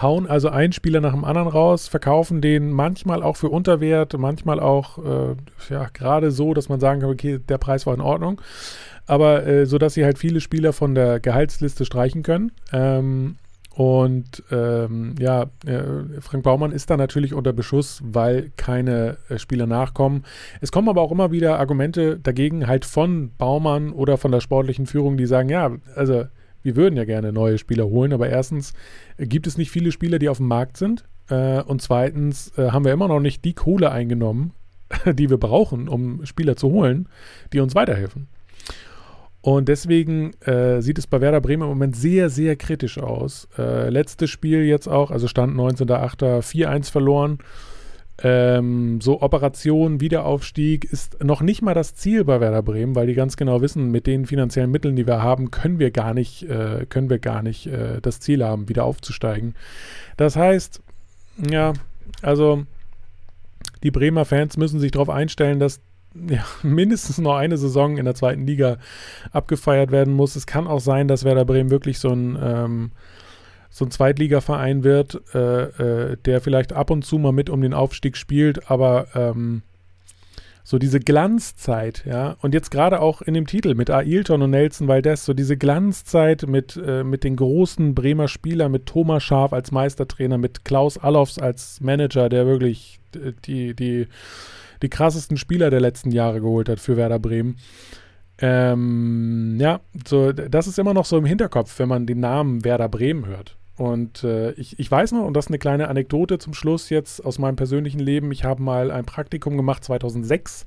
hauen 0.00 0.26
also 0.26 0.48
einen 0.48 0.72
Spieler 0.72 1.00
nach 1.00 1.12
dem 1.12 1.24
anderen 1.24 1.48
raus, 1.48 1.88
verkaufen 1.88 2.40
den 2.40 2.70
manchmal 2.70 3.22
auch 3.22 3.36
für 3.36 3.48
Unterwert, 3.48 4.16
manchmal 4.18 4.60
auch 4.60 4.98
äh, 4.98 5.36
ja, 5.68 5.88
gerade 5.92 6.30
so, 6.30 6.54
dass 6.54 6.68
man 6.68 6.80
sagen 6.80 7.00
kann, 7.00 7.10
okay, 7.10 7.38
der 7.38 7.58
Preis 7.58 7.86
war 7.86 7.94
in 7.94 8.00
Ordnung. 8.00 8.40
Aber 9.06 9.46
äh, 9.46 9.66
so, 9.66 9.78
dass 9.78 9.94
sie 9.94 10.04
halt 10.04 10.18
viele 10.18 10.40
Spieler 10.40 10.72
von 10.72 10.94
der 10.94 11.18
Gehaltsliste 11.18 11.84
streichen 11.84 12.22
können. 12.22 12.52
Ähm, 12.72 13.36
und 13.74 14.42
ähm, 14.50 15.14
ja, 15.18 15.44
äh, 15.64 16.20
Frank 16.20 16.44
Baumann 16.44 16.72
ist 16.72 16.90
da 16.90 16.96
natürlich 16.96 17.34
unter 17.34 17.52
Beschuss, 17.52 18.00
weil 18.04 18.50
keine 18.56 19.16
äh, 19.28 19.38
Spieler 19.38 19.66
nachkommen. 19.66 20.24
Es 20.60 20.72
kommen 20.72 20.88
aber 20.88 21.00
auch 21.00 21.12
immer 21.12 21.30
wieder 21.32 21.58
Argumente 21.58 22.18
dagegen, 22.18 22.66
halt 22.66 22.84
von 22.84 23.30
Baumann 23.38 23.92
oder 23.92 24.18
von 24.18 24.32
der 24.32 24.40
sportlichen 24.40 24.86
Führung, 24.86 25.16
die 25.16 25.26
sagen, 25.26 25.48
ja, 25.48 25.70
also 25.94 26.24
wir 26.62 26.76
würden 26.76 26.96
ja 26.96 27.04
gerne 27.04 27.32
neue 27.32 27.58
Spieler 27.58 27.86
holen, 27.86 28.12
aber 28.12 28.28
erstens 28.28 28.72
äh, 29.16 29.26
gibt 29.26 29.46
es 29.46 29.58
nicht 29.58 29.70
viele 29.70 29.92
Spieler, 29.92 30.18
die 30.18 30.28
auf 30.28 30.38
dem 30.38 30.48
Markt 30.48 30.76
sind. 30.76 31.04
Äh, 31.28 31.62
und 31.62 31.82
zweitens 31.82 32.56
äh, 32.58 32.70
haben 32.70 32.84
wir 32.84 32.92
immer 32.92 33.08
noch 33.08 33.20
nicht 33.20 33.44
die 33.44 33.54
Kohle 33.54 33.90
eingenommen, 33.90 34.52
die 35.06 35.30
wir 35.30 35.38
brauchen, 35.38 35.88
um 35.88 36.24
Spieler 36.26 36.56
zu 36.56 36.70
holen, 36.70 37.08
die 37.52 37.60
uns 37.60 37.74
weiterhelfen. 37.74 38.28
Und 39.42 39.68
deswegen 39.68 40.34
äh, 40.42 40.82
sieht 40.82 40.98
es 40.98 41.06
bei 41.06 41.22
Werder 41.22 41.40
Bremen 41.40 41.62
im 41.62 41.70
Moment 41.70 41.96
sehr, 41.96 42.28
sehr 42.28 42.56
kritisch 42.56 42.98
aus. 42.98 43.48
Letztes 43.56 44.28
Spiel 44.28 44.64
jetzt 44.64 44.86
auch, 44.86 45.10
also 45.10 45.28
Stand 45.28 45.56
19.08. 45.56 46.42
4-1 46.42 46.90
verloren. 46.90 47.38
Ähm, 48.22 49.00
so 49.00 49.22
Operation 49.22 50.00
Wiederaufstieg 50.00 50.84
ist 50.84 51.22
noch 51.24 51.40
nicht 51.40 51.62
mal 51.62 51.74
das 51.74 51.94
Ziel 51.94 52.24
bei 52.24 52.40
Werder 52.40 52.62
Bremen, 52.62 52.94
weil 52.94 53.06
die 53.06 53.14
ganz 53.14 53.36
genau 53.36 53.62
wissen, 53.62 53.90
mit 53.90 54.06
den 54.06 54.26
finanziellen 54.26 54.70
Mitteln, 54.70 54.94
die 54.94 55.06
wir 55.06 55.22
haben, 55.22 55.50
können 55.50 55.78
wir 55.78 55.90
gar 55.90 56.12
nicht, 56.12 56.42
äh, 56.42 56.84
können 56.88 57.08
wir 57.08 57.18
gar 57.18 57.42
nicht 57.42 57.66
äh, 57.66 58.00
das 58.02 58.20
Ziel 58.20 58.44
haben, 58.44 58.68
wieder 58.68 58.84
aufzusteigen. 58.84 59.54
Das 60.18 60.36
heißt, 60.36 60.82
ja, 61.50 61.72
also 62.20 62.64
die 63.82 63.90
Bremer 63.90 64.26
Fans 64.26 64.58
müssen 64.58 64.80
sich 64.80 64.92
darauf 64.92 65.08
einstellen, 65.08 65.58
dass 65.58 65.80
ja, 66.28 66.44
mindestens 66.62 67.18
noch 67.18 67.36
eine 67.36 67.56
Saison 67.56 67.96
in 67.96 68.04
der 68.04 68.14
zweiten 68.14 68.46
Liga 68.46 68.76
abgefeiert 69.32 69.92
werden 69.92 70.12
muss. 70.12 70.36
Es 70.36 70.46
kann 70.46 70.66
auch 70.66 70.80
sein, 70.80 71.08
dass 71.08 71.24
Werder 71.24 71.46
Bremen 71.46 71.70
wirklich 71.70 71.98
so 71.98 72.10
ein 72.10 72.38
ähm, 72.42 72.90
so 73.70 73.84
ein 73.84 73.90
Zweitligaverein 73.90 74.84
wird, 74.84 75.22
äh, 75.34 75.62
äh, 76.12 76.16
der 76.24 76.40
vielleicht 76.40 76.72
ab 76.72 76.90
und 76.90 77.04
zu 77.04 77.18
mal 77.18 77.32
mit 77.32 77.48
um 77.48 77.60
den 77.60 77.72
Aufstieg 77.72 78.16
spielt, 78.16 78.70
aber 78.70 79.06
ähm, 79.14 79.62
so 80.64 80.78
diese 80.78 81.00
Glanzzeit, 81.00 82.04
ja, 82.04 82.36
und 82.42 82.52
jetzt 82.52 82.70
gerade 82.70 83.00
auch 83.00 83.22
in 83.22 83.34
dem 83.34 83.46
Titel 83.46 83.74
mit 83.74 83.90
Ailton 83.90 84.42
und 84.42 84.50
Nelson 84.50 84.88
Valdez, 84.88 85.24
so 85.24 85.34
diese 85.34 85.56
Glanzzeit 85.56 86.46
mit, 86.46 86.80
äh, 86.84 87.02
mit 87.02 87.24
den 87.24 87.36
großen 87.36 87.94
Bremer 87.94 88.28
Spielern, 88.28 88.70
mit 88.70 88.86
Thomas 88.86 89.22
Schaf 89.22 89.52
als 89.52 89.72
Meistertrainer, 89.72 90.38
mit 90.38 90.64
Klaus 90.64 90.98
Allofs 90.98 91.38
als 91.38 91.80
Manager, 91.80 92.28
der 92.28 92.46
wirklich 92.46 93.00
die, 93.46 93.74
die, 93.74 94.06
die 94.82 94.88
krassesten 94.88 95.36
Spieler 95.36 95.70
der 95.70 95.80
letzten 95.80 96.10
Jahre 96.10 96.40
geholt 96.40 96.68
hat 96.68 96.78
für 96.78 96.96
Werder 96.96 97.18
Bremen. 97.18 97.56
Ähm, 98.38 99.58
ja, 99.60 99.80
so, 100.06 100.32
das 100.32 100.66
ist 100.66 100.78
immer 100.78 100.94
noch 100.94 101.04
so 101.04 101.18
im 101.18 101.24
Hinterkopf, 101.24 101.78
wenn 101.78 101.88
man 101.88 102.06
den 102.06 102.20
Namen 102.20 102.64
Werder 102.64 102.88
Bremen 102.88 103.26
hört. 103.26 103.56
Und 103.80 104.24
äh, 104.24 104.50
ich, 104.52 104.78
ich 104.78 104.90
weiß 104.90 105.12
noch, 105.12 105.24
und 105.24 105.32
das 105.32 105.46
ist 105.46 105.50
eine 105.50 105.58
kleine 105.58 105.88
Anekdote 105.88 106.36
zum 106.38 106.52
Schluss 106.52 106.90
jetzt 106.90 107.24
aus 107.24 107.38
meinem 107.38 107.56
persönlichen 107.56 107.98
Leben. 107.98 108.30
Ich 108.30 108.44
habe 108.44 108.62
mal 108.62 108.90
ein 108.90 109.06
Praktikum 109.06 109.56
gemacht 109.56 109.82
2006 109.84 110.66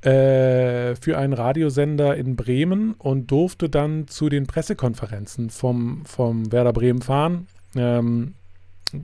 äh, 0.00 0.94
für 0.94 1.18
einen 1.18 1.34
Radiosender 1.34 2.16
in 2.16 2.34
Bremen 2.34 2.94
und 2.94 3.30
durfte 3.30 3.68
dann 3.68 4.08
zu 4.08 4.30
den 4.30 4.46
Pressekonferenzen 4.46 5.50
vom, 5.50 6.06
vom 6.06 6.50
Werder 6.50 6.72
Bremen 6.72 7.02
fahren. 7.02 7.48
Ähm, 7.76 8.32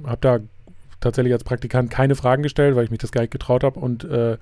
habe 0.07 0.21
da 0.23 0.39
tatsächlich 1.01 1.35
als 1.35 1.45
Praktikant 1.45 1.91
keine 1.91 2.15
Fragen 2.15 2.43
gestellt, 2.43 2.77
weil 2.77 2.85
ich 2.85 2.91
mich 2.91 3.01
das 3.01 3.13
gar 3.13 3.21
nicht 3.21 3.31
getraut 3.31 3.63
habe. 3.63 3.79
Und, 3.79 4.05
äh, 4.05 4.39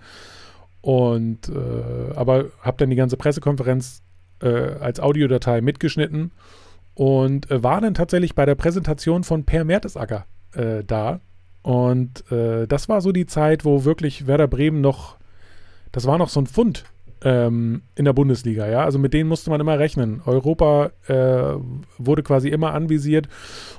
und 0.81 1.49
äh, 1.49 2.15
aber 2.15 2.45
habe 2.63 2.77
dann 2.77 2.91
die 2.91 2.97
ganze 2.97 3.17
Pressekonferenz 3.17 4.03
äh, 4.41 4.47
als 4.49 5.01
Audiodatei 5.01 5.61
mitgeschnitten 5.61 6.31
und 7.01 7.51
äh, 7.51 7.63
war 7.63 7.81
dann 7.81 7.95
tatsächlich 7.95 8.35
bei 8.35 8.45
der 8.45 8.57
Präsentation 8.57 9.25
von 9.25 9.45
Per 9.45 9.65
Mertesacker 9.65 10.27
äh, 10.53 10.85
da. 10.87 11.21
Und 11.63 12.31
äh, 12.31 12.67
das 12.67 12.91
war 12.91 13.01
so 13.01 13.11
die 13.11 13.25
Zeit, 13.25 13.65
wo 13.65 13.87
wirklich 13.87 14.27
Werder 14.27 14.49
Bremen 14.49 14.83
noch, 14.83 15.17
das 15.93 16.07
war 16.07 16.19
noch 16.19 16.29
so 16.29 16.43
ein 16.43 16.47
Fund 16.47 16.85
ähm, 17.25 17.81
in 17.95 18.05
der 18.05 18.13
Bundesliga, 18.13 18.69
ja. 18.69 18.85
Also 18.85 18.99
mit 18.99 19.15
denen 19.15 19.31
musste 19.31 19.49
man 19.49 19.63
immer 19.63 19.79
rechnen. 19.79 20.21
Europa 20.27 20.91
äh, 21.07 21.55
wurde 21.97 22.23
quasi 22.23 22.51
immer 22.51 22.75
anvisiert. 22.75 23.31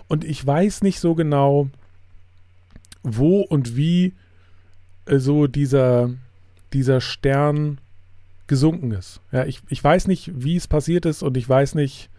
Und 0.08 0.24
ich 0.24 0.44
weiß 0.44 0.82
nicht 0.82 1.00
so 1.00 1.14
genau, 1.14 1.68
wo 3.04 3.42
und 3.42 3.78
wie 3.78 4.14
äh, 5.06 5.20
so 5.20 5.46
dieser, 5.46 6.10
dieser 6.74 7.02
Stern 7.02 7.78
gesunken 8.48 8.94
ist. 8.94 9.22
Ja, 9.32 9.46
ich, 9.46 9.62
ich 9.70 9.84
weiß 9.84 10.08
nicht, 10.08 10.32
wie 10.34 10.56
es 10.56 10.68
passiert 10.68 11.06
ist 11.06 11.22
und 11.22 11.38
ich 11.38 11.48
weiß 11.48 11.76
nicht, 11.76 12.10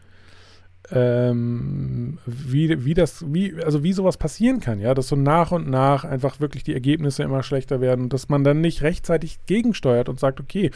ähm, 0.90 2.18
wie, 2.26 2.84
wie 2.84 2.94
das, 2.94 3.24
wie, 3.32 3.54
also 3.62 3.82
wie 3.84 3.92
sowas 3.92 4.16
passieren 4.16 4.60
kann, 4.60 4.80
ja, 4.80 4.94
dass 4.94 5.08
so 5.08 5.16
nach 5.16 5.52
und 5.52 5.68
nach 5.70 6.04
einfach 6.04 6.40
wirklich 6.40 6.64
die 6.64 6.74
Ergebnisse 6.74 7.22
immer 7.22 7.42
schlechter 7.42 7.80
werden 7.80 8.02
und 8.04 8.12
dass 8.12 8.28
man 8.28 8.42
dann 8.42 8.60
nicht 8.60 8.82
rechtzeitig 8.82 9.38
gegensteuert 9.46 10.08
und 10.08 10.18
sagt, 10.18 10.40
okay, 10.40 10.70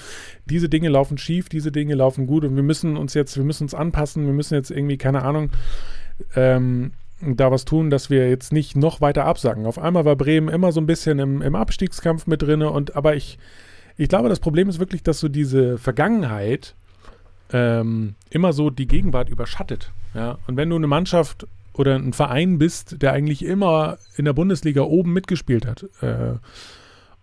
diese 0.45 0.69
Dinge 0.69 0.89
laufen 0.89 1.19
schief, 1.19 1.49
diese 1.49 1.73
Dinge 1.73 1.95
laufen 1.95 2.27
gut 2.27 2.45
und 2.45 2.55
wir 2.55 2.63
müssen 2.63 2.97
uns 2.97 3.15
jetzt, 3.15 3.37
wir 3.37 3.45
müssen 3.45 3.65
uns 3.65 3.75
anpassen, 3.75 4.27
wir 4.27 4.33
müssen 4.33 4.55
jetzt 4.55 4.71
irgendwie, 4.71 4.97
keine 4.97 5.23
Ahnung, 5.23 5.51
ähm, 6.37 6.93
da 7.21 7.51
was 7.51 7.65
tun, 7.65 7.91
dass 7.91 8.09
wir 8.09 8.29
jetzt 8.29 8.53
nicht 8.53 8.77
noch 8.77 9.01
weiter 9.01 9.25
absacken. 9.25 9.67
Auf 9.67 9.79
einmal 9.79 10.05
war 10.05 10.17
Bremen 10.17 10.49
immer 10.49 10.71
so 10.71 10.81
ein 10.81 10.87
bisschen 10.87 11.19
im, 11.19 11.43
im 11.43 11.57
Abstiegskampf 11.57 12.27
mit 12.27 12.43
drin 12.43 12.63
und 12.63 12.95
aber 12.95 13.17
ich, 13.17 13.39
ich 13.97 14.09
glaube, 14.09 14.29
das 14.29 14.41
Problem 14.41 14.69
ist 14.69 14.79
wirklich, 14.79 15.03
dass 15.03 15.19
so 15.19 15.29
diese 15.29 15.79
Vergangenheit 15.79 16.77
ähm, 17.53 18.15
immer 18.31 18.53
so 18.53 18.71
die 18.71 18.87
Gegenwart 18.87 19.29
überschattet. 19.29 19.93
Ja? 20.15 20.39
Und 20.47 20.57
wenn 20.57 20.71
du 20.71 20.77
eine 20.77 20.87
Mannschaft 20.87 21.47
oder 21.73 21.95
ein 21.95 22.13
Verein 22.13 22.59
bist, 22.59 23.03
der 23.03 23.13
eigentlich 23.13 23.45
immer 23.45 23.99
in 24.17 24.25
der 24.25 24.33
Bundesliga 24.33 24.83
oben 24.83 25.13
mitgespielt 25.13 25.67
hat 25.67 25.85
äh, 26.01 26.35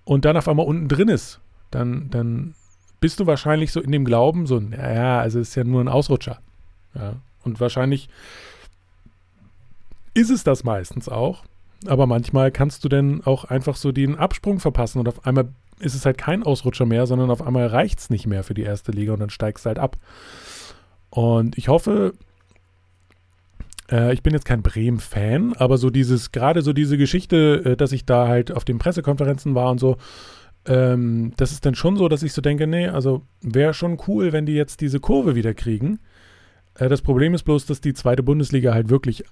und 0.06 0.26
dann 0.26 0.38
auf 0.38 0.48
einmal 0.48 0.66
unten 0.66 0.88
drin 0.88 1.10
ist, 1.10 1.40
dann, 1.72 2.10
dann 2.10 2.54
bist 3.00 3.20
du 3.20 3.26
wahrscheinlich 3.26 3.72
so 3.72 3.82
in 3.82 3.92
dem 3.92 4.06
Glauben, 4.06 4.46
so, 4.46 4.60
naja, 4.60 5.20
also 5.20 5.40
ist 5.40 5.56
ja 5.56 5.64
nur 5.64 5.82
ein 5.82 5.88
Ausrutscher. 5.88 6.40
Ja? 6.96 7.16
Und 7.44 7.60
wahrscheinlich 7.60 8.10
ist 10.14 10.30
es 10.30 10.44
das 10.44 10.64
meistens 10.64 11.10
auch. 11.10 11.44
Aber 11.88 12.08
manchmal 12.08 12.52
kannst 12.52 12.86
du 12.86 12.90
dann 12.90 13.22
auch 13.26 13.46
einfach 13.46 13.76
so 13.76 13.92
den 13.92 14.16
Absprung 14.16 14.60
verpassen 14.60 15.00
und 15.00 15.08
auf 15.08 15.26
einmal 15.26 15.50
ist 15.84 15.96
es 15.96 16.06
halt 16.06 16.18
kein 16.18 16.44
Ausrutscher 16.44 16.86
mehr, 16.86 17.06
sondern 17.06 17.30
auf 17.30 17.42
einmal 17.42 17.68
reicht 17.68 18.00
es 18.00 18.10
nicht 18.10 18.28
mehr 18.28 18.44
für 18.44 18.54
die 18.54 18.64
erste 18.64 18.92
Liga 18.92 19.14
und 19.14 19.20
dann 19.20 19.30
steigst 19.30 19.66
du 19.66 19.68
halt 19.68 19.80
ab. 19.80 19.98
Und 21.10 21.58
ich 21.58 21.68
hoffe, 21.68 22.14
äh, 23.92 24.14
ich 24.14 24.24
bin 24.24 24.34
jetzt 24.34 24.46
kein 24.46 24.64
Bremen-Fan, 24.64 25.54
aber 25.54 25.78
so 25.78 25.90
dieses, 25.90 26.32
gerade 26.32 26.62
so 26.62 26.74
diese 26.74 26.98
Geschichte, 26.98 27.62
äh, 27.66 27.76
dass 27.76 27.92
ich 27.92 28.06
da 28.06 28.28
halt 28.28 28.52
auf 28.52 28.66
den 28.66 28.80
Pressekonferenzen 28.80 29.56
war 29.56 29.70
und 29.72 29.80
so, 29.80 29.98
ähm, 30.66 31.34
das 31.38 31.52
ist 31.52 31.66
dann 31.66 31.76
schon 31.76 31.98
so, 31.98 32.08
dass 32.08 32.24
ich 32.24 32.34
so 32.34 32.42
denke, 32.42 32.68
nee, 32.68 32.88
also 32.88 33.22
wäre 33.42 33.74
schon 33.74 34.00
cool, 34.08 34.32
wenn 34.32 34.46
die 34.46 34.54
jetzt 34.54 34.82
diese 34.82 35.00
Kurve 35.00 35.36
wieder 35.36 35.54
kriegen. 35.54 36.00
Äh, 36.76 36.90
das 36.90 37.02
Problem 37.02 37.34
ist 37.34 37.44
bloß, 37.44 37.66
dass 37.66 37.82
die 37.82 37.94
zweite 37.94 38.24
Bundesliga 38.24 38.74
halt 38.74 38.90
wirklich 38.90 39.24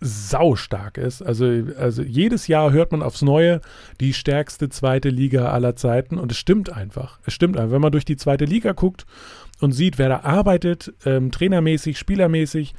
saustark 0.00 0.98
ist. 0.98 1.22
Also, 1.22 1.46
also 1.78 2.02
jedes 2.02 2.48
Jahr 2.48 2.72
hört 2.72 2.92
man 2.92 3.02
aufs 3.02 3.22
Neue 3.22 3.60
die 4.00 4.12
stärkste 4.12 4.68
zweite 4.68 5.08
Liga 5.08 5.50
aller 5.50 5.76
Zeiten 5.76 6.18
und 6.18 6.32
es 6.32 6.38
stimmt 6.38 6.70
einfach. 6.70 7.18
Es 7.24 7.32
stimmt 7.32 7.56
einfach. 7.56 7.72
Wenn 7.72 7.80
man 7.80 7.92
durch 7.92 8.04
die 8.04 8.16
zweite 8.16 8.44
Liga 8.44 8.72
guckt 8.72 9.06
und 9.60 9.72
sieht, 9.72 9.98
wer 9.98 10.08
da 10.08 10.20
arbeitet, 10.20 10.92
ähm, 11.06 11.30
trainermäßig, 11.30 11.98
spielermäßig, 11.98 12.74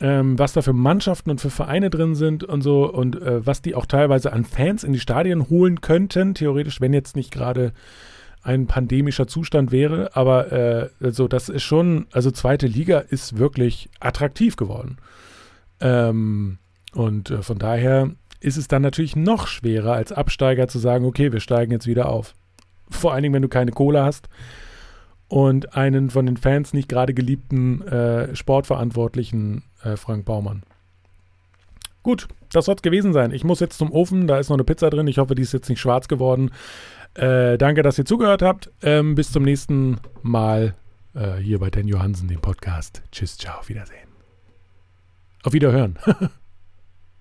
ähm, 0.00 0.38
was 0.38 0.52
da 0.52 0.62
für 0.62 0.72
Mannschaften 0.72 1.30
und 1.30 1.40
für 1.40 1.50
Vereine 1.50 1.90
drin 1.90 2.14
sind 2.14 2.44
und 2.44 2.62
so 2.62 2.92
und 2.92 3.20
äh, 3.20 3.44
was 3.46 3.62
die 3.62 3.74
auch 3.74 3.86
teilweise 3.86 4.32
an 4.32 4.44
Fans 4.44 4.84
in 4.84 4.92
die 4.92 5.00
Stadien 5.00 5.48
holen 5.48 5.80
könnten, 5.80 6.34
theoretisch, 6.34 6.80
wenn 6.80 6.92
jetzt 6.92 7.16
nicht 7.16 7.32
gerade 7.32 7.72
ein 8.42 8.66
pandemischer 8.66 9.26
Zustand 9.26 9.72
wäre. 9.72 10.16
Aber 10.16 10.52
äh, 10.52 10.88
also 11.00 11.28
das 11.28 11.48
ist 11.48 11.62
schon, 11.62 12.06
also 12.12 12.30
zweite 12.30 12.66
Liga 12.66 12.98
ist 12.98 13.38
wirklich 13.38 13.90
attraktiv 14.00 14.56
geworden. 14.56 14.98
Ähm, 15.80 16.58
und 16.92 17.30
äh, 17.30 17.42
von 17.42 17.58
daher 17.58 18.10
ist 18.40 18.56
es 18.56 18.68
dann 18.68 18.82
natürlich 18.82 19.16
noch 19.16 19.46
schwerer 19.46 19.92
als 19.92 20.12
Absteiger 20.12 20.68
zu 20.68 20.78
sagen, 20.78 21.04
okay, 21.04 21.32
wir 21.32 21.40
steigen 21.40 21.72
jetzt 21.72 21.86
wieder 21.86 22.08
auf. 22.08 22.34
Vor 22.90 23.12
allen 23.12 23.22
Dingen, 23.22 23.34
wenn 23.34 23.42
du 23.42 23.48
keine 23.48 23.72
Kohle 23.72 24.02
hast 24.02 24.28
und 25.28 25.76
einen 25.76 26.10
von 26.10 26.26
den 26.26 26.36
Fans 26.36 26.72
nicht 26.72 26.88
gerade 26.88 27.14
geliebten 27.14 27.82
äh, 27.82 28.34
Sportverantwortlichen 28.34 29.64
äh, 29.82 29.96
Frank 29.96 30.24
Baumann. 30.24 30.62
Gut, 32.02 32.28
das 32.52 32.64
soll 32.64 32.76
es 32.76 32.82
gewesen 32.82 33.12
sein. 33.12 33.32
Ich 33.32 33.44
muss 33.44 33.60
jetzt 33.60 33.76
zum 33.76 33.92
Ofen, 33.92 34.26
da 34.26 34.38
ist 34.38 34.48
noch 34.48 34.56
eine 34.56 34.64
Pizza 34.64 34.88
drin. 34.88 35.06
Ich 35.08 35.18
hoffe, 35.18 35.34
die 35.34 35.42
ist 35.42 35.52
jetzt 35.52 35.68
nicht 35.68 35.80
schwarz 35.80 36.08
geworden. 36.08 36.50
Äh, 37.14 37.58
danke, 37.58 37.82
dass 37.82 37.98
ihr 37.98 38.04
zugehört 38.04 38.40
habt. 38.40 38.70
Ähm, 38.82 39.14
bis 39.14 39.32
zum 39.32 39.42
nächsten 39.42 39.98
Mal 40.22 40.74
äh, 41.14 41.36
hier 41.36 41.58
bei 41.58 41.70
Dan 41.70 41.88
Johansen, 41.88 42.28
dem 42.28 42.40
Podcast. 42.40 43.02
Tschüss, 43.12 43.36
ciao, 43.36 43.58
auf 43.58 43.68
Wiedersehen. 43.68 44.07
Auf 45.42 45.52
Wiederhören. 45.52 45.98